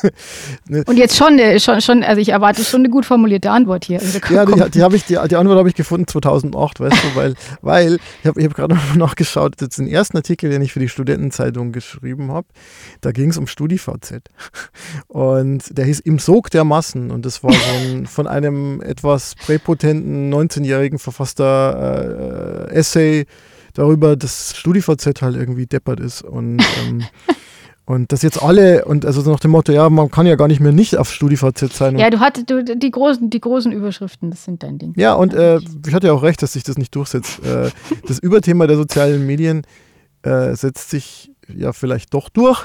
[0.68, 0.82] ne.
[0.86, 4.00] Und jetzt schon, äh, schon, schon, also ich erwarte schon eine gut formulierte Antwort hier.
[4.00, 7.16] Also ja, die, die, habe ich, die, die Antwort habe ich gefunden 2008, weißt du,
[7.16, 10.72] weil, weil ich habe ich hab gerade noch nachgeschaut, jetzt den ersten Artikel, den ich
[10.72, 12.48] für die Studentenzeitung geschrieben habe,
[13.00, 14.22] da ging es um StudiVZ.
[15.08, 19.34] Und der hieß Im Sog der Massen und das war so ein, von einem etwas
[19.36, 23.26] präpotenten 19-Jährigen verfasster äh, Essay
[23.74, 27.02] darüber, dass StudiVZ halt irgendwie deppert ist und ähm,
[27.86, 30.60] und das jetzt alle, und also nach dem Motto, ja, man kann ja gar nicht
[30.60, 31.98] mehr nicht auf StudiVZ sein.
[31.98, 34.94] Ja, du hattest du, die, großen, die großen Überschriften, das sind dein Ding.
[34.96, 37.44] Ja, und äh, ich hatte ja auch recht, dass sich das nicht durchsetzt.
[37.44, 37.70] Äh,
[38.06, 39.66] das Überthema der sozialen Medien
[40.22, 42.64] äh, setzt sich ja vielleicht doch durch.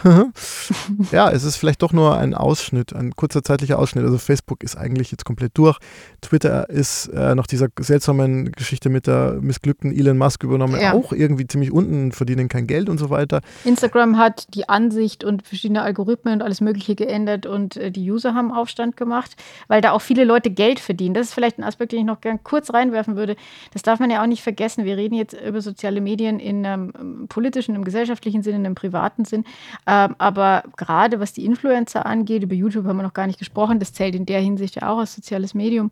[1.11, 4.05] ja, es ist vielleicht doch nur ein Ausschnitt, ein kurzer zeitlicher Ausschnitt.
[4.05, 5.79] Also Facebook ist eigentlich jetzt komplett durch.
[6.21, 10.93] Twitter ist äh, nach dieser seltsamen Geschichte mit der missglückten Elon Musk übernommen, ja.
[10.93, 13.41] auch irgendwie ziemlich unten, verdienen kein Geld und so weiter.
[13.65, 18.33] Instagram hat die Ansicht und verschiedene Algorithmen und alles Mögliche geändert und äh, die User
[18.33, 19.35] haben Aufstand gemacht,
[19.67, 21.13] weil da auch viele Leute Geld verdienen.
[21.13, 23.35] Das ist vielleicht ein Aspekt, den ich noch gern kurz reinwerfen würde.
[23.73, 24.85] Das darf man ja auch nicht vergessen.
[24.85, 29.43] Wir reden jetzt über soziale Medien in einem politischen, im gesellschaftlichen Sinne, im privaten Sinn.
[29.85, 33.79] Ähm, aber gerade was die Influencer angeht, über YouTube haben wir noch gar nicht gesprochen,
[33.79, 35.91] das zählt in der Hinsicht ja auch als soziales Medium.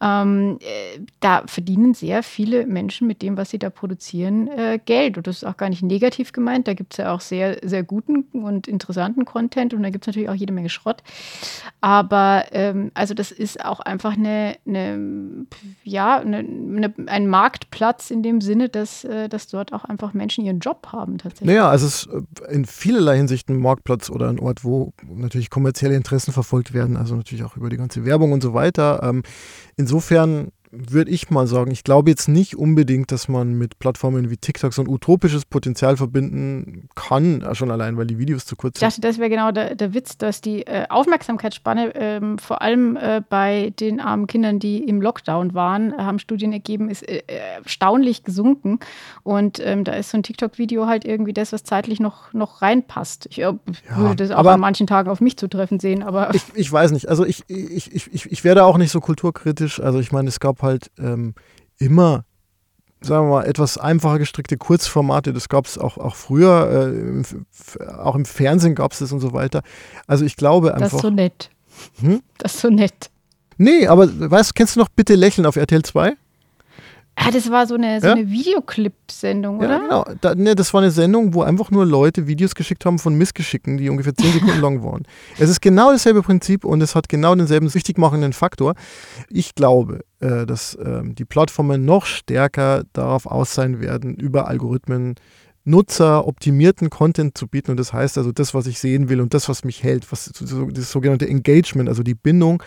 [0.00, 5.16] Ähm, äh, da verdienen sehr viele Menschen mit dem, was sie da produzieren, äh, Geld.
[5.16, 6.68] Und das ist auch gar nicht negativ gemeint.
[6.68, 10.08] Da gibt es ja auch sehr, sehr guten und interessanten Content und da gibt es
[10.08, 11.02] natürlich auch jede Menge Schrott.
[11.80, 15.46] Aber ähm, also das ist auch einfach eine, eine
[15.84, 20.44] ja, eine, eine, ein Marktplatz in dem Sinne, dass, äh, dass dort auch einfach Menschen
[20.44, 21.48] ihren Job haben tatsächlich.
[21.48, 22.08] Naja, also es
[22.48, 27.16] in vielerlei Hinsicht ein Marktplatz oder ein Ort, wo natürlich kommerzielle Interessen verfolgt werden, also
[27.16, 29.00] natürlich auch über die ganze Werbung und so weiter.
[29.02, 29.22] Ähm,
[29.76, 34.36] insofern würde ich mal sagen, ich glaube jetzt nicht unbedingt, dass man mit Plattformen wie
[34.36, 38.78] TikTok so ein utopisches Potenzial verbinden kann, äh, schon allein, weil die Videos zu kurz
[38.78, 38.88] sind.
[38.88, 42.96] Ich dachte, das wäre genau der, der, Witz, dass die äh, Aufmerksamkeitsspanne ähm, vor allem
[42.96, 47.22] äh, bei den armen Kindern, die im Lockdown waren, äh, haben Studien ergeben, ist äh,
[47.28, 48.80] erstaunlich gesunken.
[49.22, 53.26] Und ähm, da ist so ein TikTok-Video halt irgendwie das, was zeitlich noch, noch reinpasst.
[53.30, 53.54] Ich ja,
[53.94, 56.34] würde das auch an manchen Tagen auf mich zutreffen sehen, aber.
[56.34, 57.08] Ich, ich weiß nicht.
[57.08, 59.80] Also ich, ich, ich, ich, ich werde auch nicht so kulturkritisch.
[59.80, 61.34] Also ich meine, es gab halt ähm,
[61.78, 62.24] immer,
[63.00, 65.32] sagen wir mal, etwas einfacher gestrickte Kurzformate.
[65.32, 67.24] Das gab es auch, auch früher, äh, im,
[67.98, 69.62] auch im Fernsehen gab es das und so weiter.
[70.06, 70.90] Also ich glaube einfach.
[70.90, 71.50] Das ist so nett.
[72.00, 72.22] Hm?
[72.38, 73.10] Das ist so nett.
[73.58, 76.14] Nee, aber weißt du, kennst du noch Bitte lächeln auf RTL 2?
[77.18, 78.12] Ah, das war so eine, so ja?
[78.12, 79.68] eine Videoclip-Sendung, oder?
[79.68, 80.04] Ja, genau.
[80.20, 83.78] Da, ne, das war eine Sendung, wo einfach nur Leute Videos geschickt haben von Missgeschicken,
[83.78, 85.04] die ungefähr 10 Sekunden lang waren.
[85.38, 88.74] Es ist genau dasselbe Prinzip und es hat genau denselben süchtig machenden Faktor.
[89.30, 95.14] Ich glaube, äh, dass äh, die Plattformen noch stärker darauf aus sein werden, über Algorithmen
[95.64, 97.72] Nutzer optimierten Content zu bieten.
[97.72, 100.30] Und das heißt also, das, was ich sehen will und das, was mich hält, was,
[100.32, 102.62] das sogenannte Engagement, also die Bindung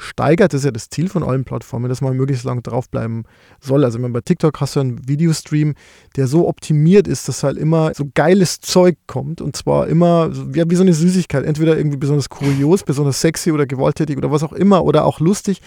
[0.00, 3.24] steigert, das ist ja das Ziel von allen Plattformen, dass man möglichst lange draufbleiben
[3.60, 3.84] soll.
[3.84, 5.74] Also wenn bei TikTok hast du einen Videostream,
[6.16, 10.68] der so optimiert ist, dass halt immer so geiles Zeug kommt und zwar immer ja,
[10.68, 14.52] wie so eine Süßigkeit, entweder irgendwie besonders kurios, besonders sexy oder gewalttätig oder was auch
[14.52, 15.60] immer oder auch lustig.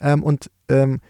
[0.00, 1.00] Ähm, und ähm,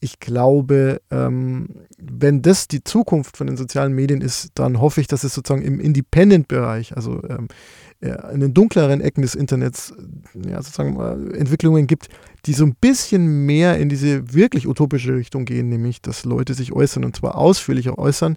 [0.00, 5.08] ich glaube, ähm, wenn das die Zukunft von den sozialen Medien ist, dann hoffe ich,
[5.08, 7.48] dass es sozusagen im Independent-Bereich, also ähm,
[8.00, 9.92] in den dunkleren Ecken des Internets
[10.48, 12.08] ja, sozusagen äh, Entwicklungen gibt,
[12.46, 16.72] die so ein bisschen mehr in diese wirklich utopische Richtung gehen, nämlich dass Leute sich
[16.72, 18.36] äußern und zwar ausführlicher äußern.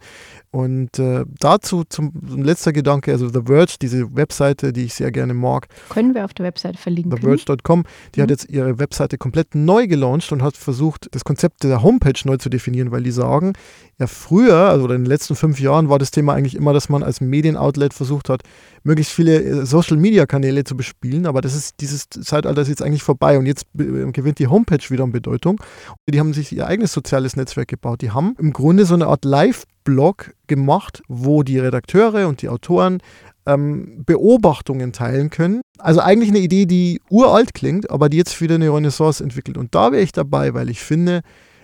[0.50, 5.12] Und äh, dazu zum, zum letzter Gedanke, also The Verge, diese Webseite, die ich sehr
[5.12, 5.68] gerne mag.
[5.90, 7.12] Können wir auf der Webseite verlinken.
[7.12, 7.86] TheVerge.com,
[8.16, 8.24] die mhm.
[8.24, 12.36] hat jetzt ihre Webseite komplett neu gelauncht und hat versucht, das Konzept der Homepage neu
[12.36, 13.54] zu definieren, weil die sagen,
[13.98, 17.04] ja früher, also in den letzten fünf Jahren war das Thema eigentlich immer, dass man
[17.04, 18.42] als Medienoutlet versucht hat,
[18.84, 23.38] möglichst viele äh, Social-Media-Kanäle zu bespielen, aber das ist dieses Zeitalter ist jetzt eigentlich vorbei
[23.38, 25.62] und jetzt äh, gewinnt die Homepage wieder an Bedeutung.
[26.10, 28.02] Die haben sich ihr eigenes soziales Netzwerk gebaut.
[28.02, 33.00] Die haben im Grunde so eine Art Live-Blog gemacht, wo die Redakteure und die Autoren
[33.46, 35.62] ähm, Beobachtungen teilen können.
[35.78, 39.58] Also eigentlich eine Idee, die uralt klingt, aber die jetzt wieder eine Renaissance entwickelt.
[39.58, 41.22] Und da wäre ich dabei, weil ich finde,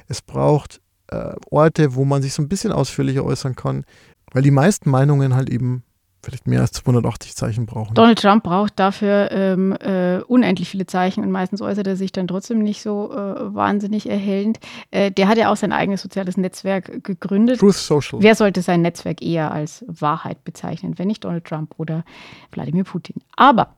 [0.07, 3.85] es braucht äh, Orte, wo man sich so ein bisschen ausführlicher äußern kann,
[4.33, 5.83] weil die meisten Meinungen halt eben
[6.27, 7.93] vielleicht mehr als 280 Zeichen brauchen.
[7.93, 12.27] Donald Trump braucht dafür ähm, äh, unendlich viele Zeichen und meistens äußert er sich dann
[12.27, 14.59] trotzdem nicht so äh, wahnsinnig erhellend.
[14.91, 17.59] Äh, der hat ja auch sein eigenes soziales Netzwerk gegründet.
[17.59, 18.21] Truth Social.
[18.21, 22.03] Wer sollte sein Netzwerk eher als Wahrheit bezeichnen, wenn nicht Donald Trump oder
[22.51, 23.21] Wladimir Putin?
[23.37, 23.69] Aber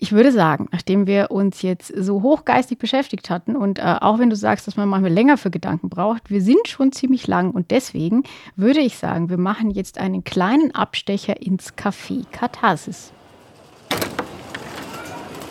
[0.00, 4.30] ich würde sagen, nachdem wir uns jetzt so hochgeistig beschäftigt hatten und äh, auch wenn
[4.30, 7.72] du sagst, dass man manchmal länger für Gedanken braucht, wir sind schon ziemlich lang und
[7.72, 8.22] deswegen
[8.54, 13.12] würde ich sagen, wir machen jetzt einen kleinen Abstecher ins Café Katharsis.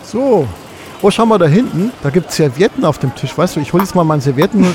[0.03, 0.47] So,
[1.01, 3.37] oh, schau mal da hinten, da gibt es Servietten auf dem Tisch.
[3.37, 4.65] Weißt du, ich hole jetzt mal meine Servietten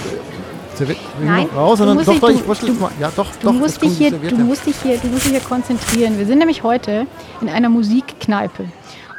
[0.74, 2.90] Servietten Nein, raus, sondern doch, doch, ich du, mal.
[3.00, 3.52] Ja, doch, du doch.
[3.52, 6.18] Musst dich hier, du, musst dich hier, du musst dich hier konzentrieren.
[6.18, 7.06] Wir sind nämlich heute
[7.40, 8.64] in einer Musikkneipe.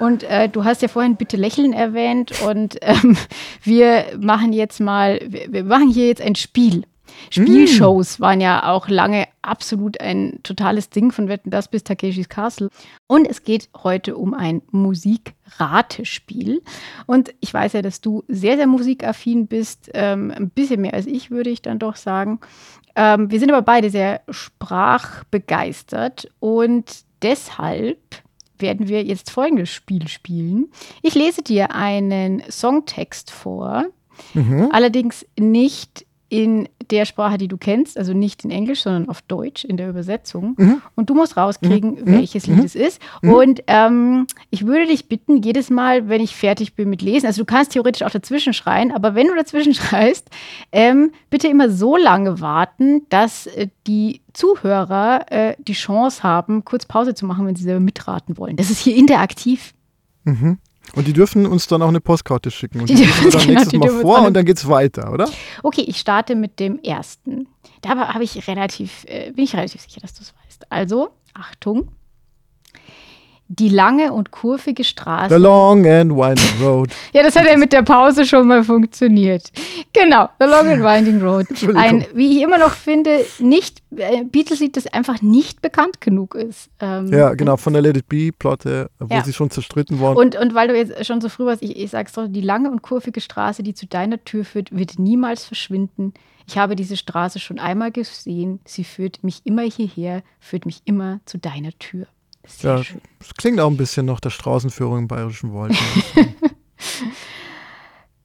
[0.03, 3.15] Und äh, du hast ja vorhin bitte lächeln erwähnt und ähm,
[3.63, 6.83] wir machen jetzt mal, wir, machen hier jetzt ein Spiel.
[7.29, 8.21] Spielshows mm.
[8.21, 12.67] waren ja auch lange absolut ein totales Ding von Wetten das bis Takeshis Castle.
[13.07, 16.63] Und es geht heute um ein Musikratespiel.
[17.05, 19.89] Und ich weiß ja, dass du sehr, sehr musikaffin bist.
[19.93, 22.41] Ähm, ein bisschen mehr als ich, würde ich dann doch sagen.
[22.97, 28.22] Ähm, wir sind aber beide sehr sprachbegeistert und deshalb
[28.63, 30.71] werden wir jetzt folgendes Spiel spielen.
[31.03, 33.85] Ich lese dir einen Songtext vor,
[34.33, 34.69] mhm.
[34.71, 39.63] allerdings nicht in der Sprache, die du kennst, also nicht in Englisch, sondern auf Deutsch
[39.63, 40.55] in der Übersetzung.
[40.57, 40.81] Mhm.
[40.95, 42.05] Und du musst rauskriegen, mhm.
[42.07, 42.65] welches Lied mhm.
[42.65, 42.99] es ist.
[43.21, 43.33] Mhm.
[43.33, 47.43] Und ähm, ich würde dich bitten, jedes Mal, wenn ich fertig bin mit Lesen, also
[47.43, 50.27] du kannst theoretisch auch dazwischen schreien, aber wenn du dazwischen schreist,
[50.71, 56.87] ähm, bitte immer so lange warten, dass äh, die Zuhörer äh, die Chance haben, kurz
[56.87, 58.55] Pause zu machen, wenn sie selber mitraten wollen.
[58.55, 59.75] Das ist hier interaktiv.
[60.23, 60.57] Mhm.
[60.95, 62.81] Und die dürfen uns dann auch eine Postkarte schicken.
[62.81, 65.11] Und die, die dürfen wir dann genau, nächstes Mal vor und dann geht es weiter,
[65.11, 65.29] oder?
[65.63, 67.47] Okay, ich starte mit dem ersten.
[67.81, 70.71] Da habe ich relativ, äh, bin ich relativ sicher, dass du es weißt.
[70.71, 71.89] Also, Achtung
[73.59, 75.35] die lange und kurvige Straße.
[75.35, 76.89] The long and winding road.
[77.13, 79.51] ja, das hat ja mit der Pause schon mal funktioniert.
[79.93, 81.45] Genau, The long and winding road.
[81.75, 86.69] Ein, wie ich immer noch finde, nicht äh, Beatles-Lied, das einfach nicht bekannt genug ist.
[86.79, 89.23] Ähm, ja, genau, von der Let It Be-Plotte, wo ja.
[89.23, 90.17] sie schon zerstritten worden.
[90.17, 92.71] Und, und weil du jetzt schon so früh warst, ich, ich sag's doch, die lange
[92.71, 96.13] und kurvige Straße, die zu deiner Tür führt, wird niemals verschwinden.
[96.47, 98.59] Ich habe diese Straße schon einmal gesehen.
[98.65, 102.07] Sie führt mich immer hierher, führt mich immer zu deiner Tür.
[102.45, 103.01] Sehr ja, schön.
[103.19, 105.75] Das klingt auch ein bisschen nach der Straßenführung im Bayerischen Wald.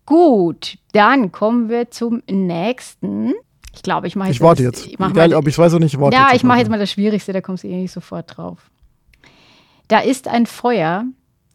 [0.07, 3.35] Gut, dann kommen wir zum nächsten.
[3.75, 4.37] Ich glaube, ich mache jetzt.
[4.37, 4.87] Ich warte jetzt.
[4.87, 6.79] Ich Egal, ob ich es weiß oder nicht, ich warte Ja, ich mache jetzt mal
[6.79, 8.71] das Schwierigste, da kommst du eh nicht sofort drauf.
[9.87, 11.05] Da ist ein Feuer,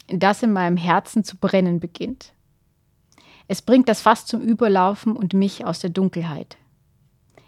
[0.07, 2.33] das in meinem Herzen zu brennen beginnt.
[3.47, 6.57] Es bringt das Fass zum Überlaufen und mich aus der Dunkelheit.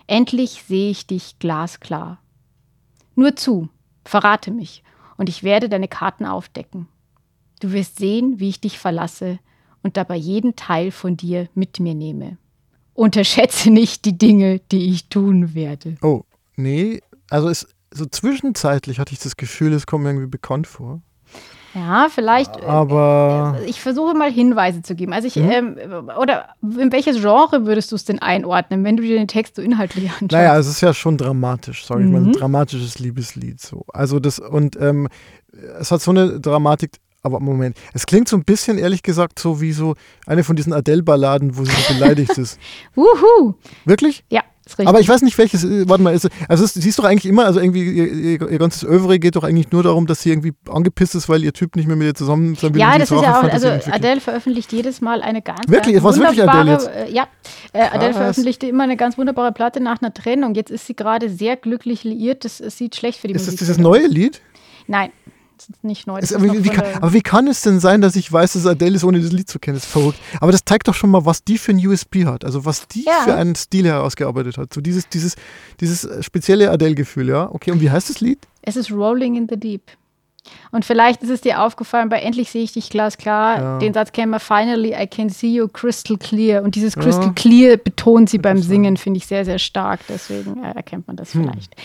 [0.08, 2.20] Endlich sehe ich dich glasklar.
[3.16, 3.70] Nur zu,
[4.04, 4.84] verrate mich
[5.18, 6.88] und ich werde deine Karten aufdecken.
[7.60, 9.40] Du wirst sehen, wie ich dich verlasse
[9.82, 12.38] und dabei jeden Teil von dir mit mir nehme.
[12.94, 15.98] Unterschätze nicht die Dinge, die ich tun werde.
[16.02, 16.24] Oh,
[16.56, 21.02] nee, also es, so zwischenzeitlich hatte ich das Gefühl, es kommt mir irgendwie bekannt vor.
[21.76, 22.56] Ja, vielleicht.
[22.58, 23.58] Äh, Aber.
[23.60, 25.12] Äh, ich versuche mal Hinweise zu geben.
[25.14, 25.50] Also ich, mhm.
[25.52, 29.58] ähm, oder in welches Genre würdest du es denn einordnen, wenn du dir den Text
[29.58, 30.32] so inhaltlich anschaust?
[30.32, 32.14] Naja, es ist ja schon dramatisch, sage ich mhm.
[32.14, 33.62] mal, ein dramatisches Liebeslied.
[33.62, 33.86] So.
[33.94, 35.10] Also das, und ähm,
[35.80, 39.60] es hat so eine Dramatik, aber Moment, es klingt so ein bisschen, ehrlich gesagt, so
[39.60, 39.96] wie so
[40.26, 42.58] eine von diesen Adele-Balladen, wo sie beleidigt ist.
[42.96, 43.56] Wuhu!
[43.84, 44.24] Wirklich?
[44.30, 44.44] Ja.
[44.86, 47.46] Aber ich weiß nicht, welches, äh, warte mal, ist, also es, siehst doch eigentlich immer,
[47.46, 50.54] also irgendwie ihr, ihr, ihr ganzes Övre geht doch eigentlich nur darum, dass sie irgendwie
[50.68, 52.82] angepisst ist, weil ihr Typ nicht mehr mit ihr zusammen sein will.
[52.82, 56.48] Ja, das ist ja auch, also Adele veröffentlicht jedes Mal eine ganz Wirklich, was wirklich
[56.48, 56.88] Adele jetzt?
[56.88, 57.28] Äh, ja,
[57.74, 60.56] äh, Adele veröffentlichte immer eine ganz wunderbare Platte nach einer Trennung.
[60.56, 63.54] Jetzt ist sie gerade sehr glücklich liiert, das, das sieht schlecht für die ist Musik.
[63.54, 64.42] Ist das dieses neue Lied?
[64.88, 65.12] Nein,
[65.82, 66.20] nicht neu.
[66.22, 68.66] Es, aber, wie, wie kann, aber, wie kann, es denn sein, dass ich weiß, dass
[68.66, 69.76] Adele ist, ohne das Lied zu kennen?
[69.76, 70.20] Das ist verrückt.
[70.40, 72.46] Aber das zeigt doch schon mal, was die für ein USP hat.
[72.46, 73.22] Also was die ja.
[73.24, 74.74] für einen Stil herausgearbeitet hat.
[74.74, 75.36] So dieses, dieses,
[75.80, 77.50] dieses spezielle Adele-Gefühl, ja.
[77.52, 78.40] Okay, und wie heißt das Lied?
[78.62, 79.84] Es ist Rolling in the Deep.
[80.72, 83.58] Und vielleicht ist es dir aufgefallen, bei Endlich sehe ich dich glasklar.
[83.58, 83.78] Ja.
[83.80, 86.64] Den Satz kennen wir, Finally I can see you crystal clear.
[86.64, 87.34] Und dieses crystal ja.
[87.34, 90.02] clear betont sie beim Singen, finde ich sehr, sehr stark.
[90.10, 91.44] Deswegen äh, erkennt man das hm.
[91.44, 91.76] vielleicht.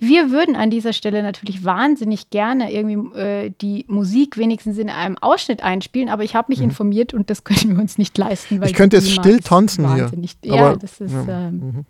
[0.00, 5.18] Wir würden an dieser Stelle natürlich wahnsinnig gerne irgendwie äh, die Musik wenigstens in einem
[5.18, 6.66] Ausschnitt einspielen, aber ich habe mich mhm.
[6.66, 8.62] informiert und das können wir uns nicht leisten.
[8.62, 10.10] ich könnte jetzt still tanzen hier.
[10.44, 11.12] Ja, das ist.
[11.12, 11.48] Ja.
[11.48, 11.84] Ähm, mhm.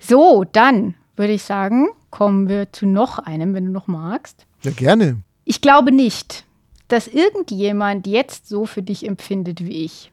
[0.00, 4.46] So, dann würde ich sagen, kommen wir zu noch einem, wenn du noch magst.
[4.64, 5.22] Ja, gerne.
[5.44, 6.44] Ich glaube nicht,
[6.88, 10.10] dass irgendjemand jetzt so für dich empfindet wie ich.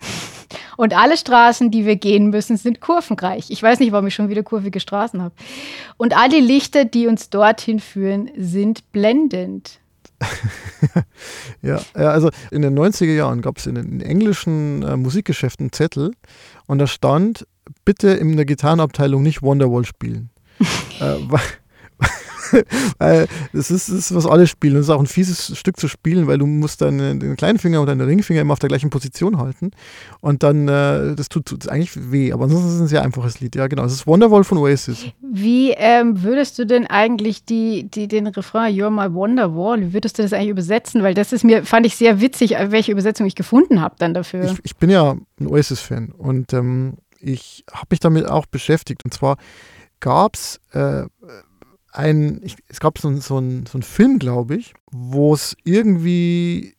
[0.76, 3.50] Und alle Straßen, die wir gehen müssen, sind kurvenreich.
[3.50, 5.34] Ich weiß nicht, warum ich schon wieder kurvige Straßen habe.
[5.98, 9.80] Und alle Lichter, die uns dorthin führen, sind blendend.
[11.62, 16.12] ja, also in den 90er Jahren gab es in den englischen äh, Musikgeschäften Zettel
[16.66, 17.46] und da stand,
[17.84, 20.30] bitte in der Gitarrenabteilung nicht Wonderwall spielen.
[21.00, 21.40] äh, weil,
[22.98, 24.74] weil das ist, das ist, was alle spielen.
[24.74, 27.80] Das ist auch ein fieses Stück zu spielen, weil du musst deine, den kleinen Finger
[27.80, 29.70] und deinen Ringfinger immer auf der gleichen Position halten.
[30.20, 32.32] Und dann, äh, das tut, tut eigentlich weh.
[32.32, 33.56] Aber ansonsten ist es ein sehr einfaches Lied.
[33.56, 33.84] Ja, genau.
[33.84, 35.06] Es ist Wonderwall von Oasis.
[35.20, 40.18] Wie ähm, würdest du denn eigentlich die, die, den Refrain You're my Wonderwall, wie würdest
[40.18, 41.02] du das eigentlich übersetzen?
[41.02, 44.44] Weil das ist mir, fand ich sehr witzig, welche Übersetzung ich gefunden habe dann dafür.
[44.44, 49.04] Ich, ich, bin ja ein Oasis-Fan und ähm, ich habe mich damit auch beschäftigt.
[49.04, 49.36] Und zwar
[50.00, 51.04] gab es äh,
[51.92, 56.74] ein, ich, es gab so, so, ein, so einen Film, glaube ich, wo es irgendwie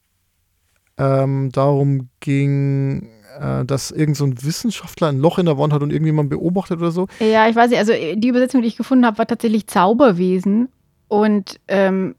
[0.97, 3.09] ähm, darum ging,
[3.39, 6.79] äh, dass irgend so ein Wissenschaftler ein Loch in der Wand hat und irgendjemand beobachtet
[6.79, 7.07] oder so.
[7.19, 10.69] Ja, ich weiß nicht, also die Übersetzung, die ich gefunden habe, war tatsächlich Zauberwesen.
[11.07, 12.15] Und ähm,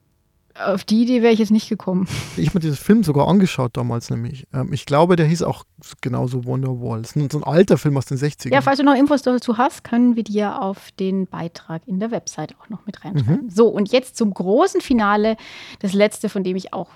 [0.55, 2.07] auf die Idee wäre ich jetzt nicht gekommen.
[2.36, 4.46] Ich habe mir diesen Film sogar angeschaut damals nämlich.
[4.53, 5.64] Ähm, ich glaube, der hieß auch
[6.00, 7.03] genauso Wonderwall.
[7.03, 8.53] Das ist so ein alter Film aus den 60ern.
[8.53, 12.11] Ja, falls du noch Infos dazu hast, können wir dir auf den Beitrag in der
[12.11, 13.44] Website auch noch mit reinschreiben.
[13.44, 13.50] Mhm.
[13.50, 15.36] So, und jetzt zum großen Finale.
[15.80, 16.88] Das letzte, von dem ich auch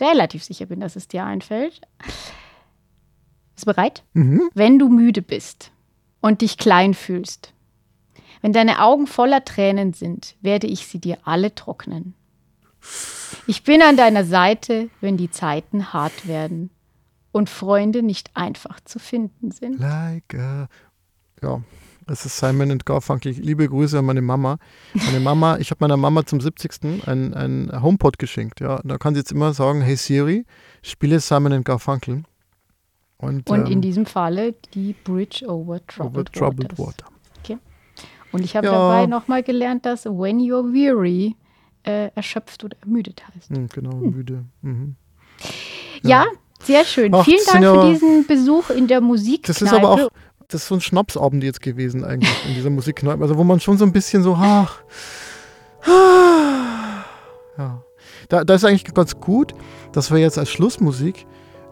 [0.00, 1.80] relativ sicher bin, dass es dir einfällt.
[3.54, 4.04] Bist du bereit?
[4.14, 4.42] Mhm.
[4.54, 5.70] Wenn du müde bist
[6.20, 7.52] und dich klein fühlst.
[8.42, 12.14] Wenn deine Augen voller Tränen sind, werde ich sie dir alle trocknen.
[13.46, 16.70] Ich bin an deiner Seite, wenn die Zeiten hart werden
[17.32, 19.78] und Freunde nicht einfach zu finden sind.
[19.78, 20.68] Like a,
[21.42, 21.60] ja,
[22.08, 23.32] es ist Simon und Garfunkel.
[23.32, 24.58] Liebe Grüße an meine Mama.
[24.94, 27.06] Meine Mama, ich habe meiner Mama zum 70.
[27.06, 28.60] ein, ein HomePod geschenkt.
[28.60, 30.46] Ja, da kann sie jetzt immer sagen, hey Siri,
[30.82, 32.22] spiele Simon und Garfunkel.
[33.18, 37.06] Und, und ähm, in diesem Falle die Bridge over Troubled, over troubled Water.
[37.40, 37.58] Okay.
[38.30, 38.72] Und ich habe ja.
[38.72, 41.34] dabei nochmal gelernt, dass when you're weary
[41.86, 43.50] äh, erschöpft oder ermüdet heißt.
[43.50, 44.10] Hm, genau, hm.
[44.10, 44.44] müde.
[44.62, 44.96] Mhm.
[46.02, 46.24] Ja.
[46.24, 46.26] ja.
[46.62, 47.14] sehr schön.
[47.14, 49.44] Ach, Vielen Dank für diesen Besuch in der Musik.
[49.44, 50.10] Das ist aber auch
[50.48, 53.20] das ist so ein Schnapsabend jetzt gewesen eigentlich in dieser Musikkneipe.
[53.20, 54.80] Also wo man schon so ein bisschen so, ach,
[57.58, 57.82] ja.
[58.28, 59.54] Da, da ist eigentlich ganz gut,
[59.92, 61.26] dass wir jetzt als Schlussmusik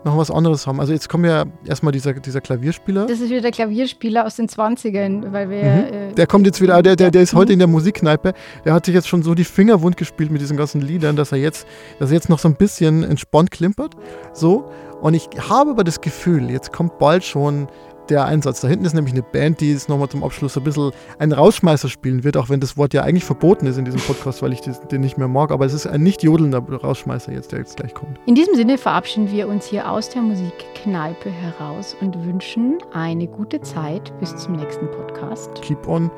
[0.05, 0.81] noch was anderes haben.
[0.81, 3.07] Also jetzt kommen ja erstmal dieser, dieser Klavierspieler.
[3.07, 5.63] Das ist wieder der Klavierspieler aus den 20ern, weil wir.
[5.63, 6.11] Mhm.
[6.11, 8.35] Äh, der kommt jetzt wieder, der, der, der ist heute in der Musikkneipe.
[8.65, 11.33] Der hat sich jetzt schon so die Finger wund gespielt mit diesen ganzen Liedern, dass
[11.33, 11.67] er jetzt,
[11.99, 13.95] dass er jetzt noch so ein bisschen entspannt klimpert.
[14.33, 14.71] So.
[15.01, 17.69] Und ich habe aber das Gefühl, jetzt kommt bald schon
[18.11, 18.61] der Einsatz.
[18.61, 21.89] Da hinten ist nämlich eine Band, die jetzt nochmal zum Abschluss ein bisschen einen Rausschmeißer
[21.89, 24.61] spielen wird, auch wenn das Wort ja eigentlich verboten ist in diesem Podcast, weil ich
[24.61, 25.51] den nicht mehr mag.
[25.51, 28.19] Aber es ist ein nicht jodelnder Rausschmeißer jetzt, der jetzt gleich kommt.
[28.27, 33.61] In diesem Sinne verabschieden wir uns hier aus der Musikkneipe heraus und wünschen eine gute
[33.61, 35.51] Zeit bis zum nächsten Podcast.
[35.63, 36.11] Keep on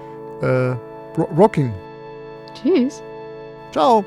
[0.43, 0.75] äh,
[1.37, 1.73] rocking.
[2.55, 3.03] Tschüss.
[3.73, 4.05] Ciao.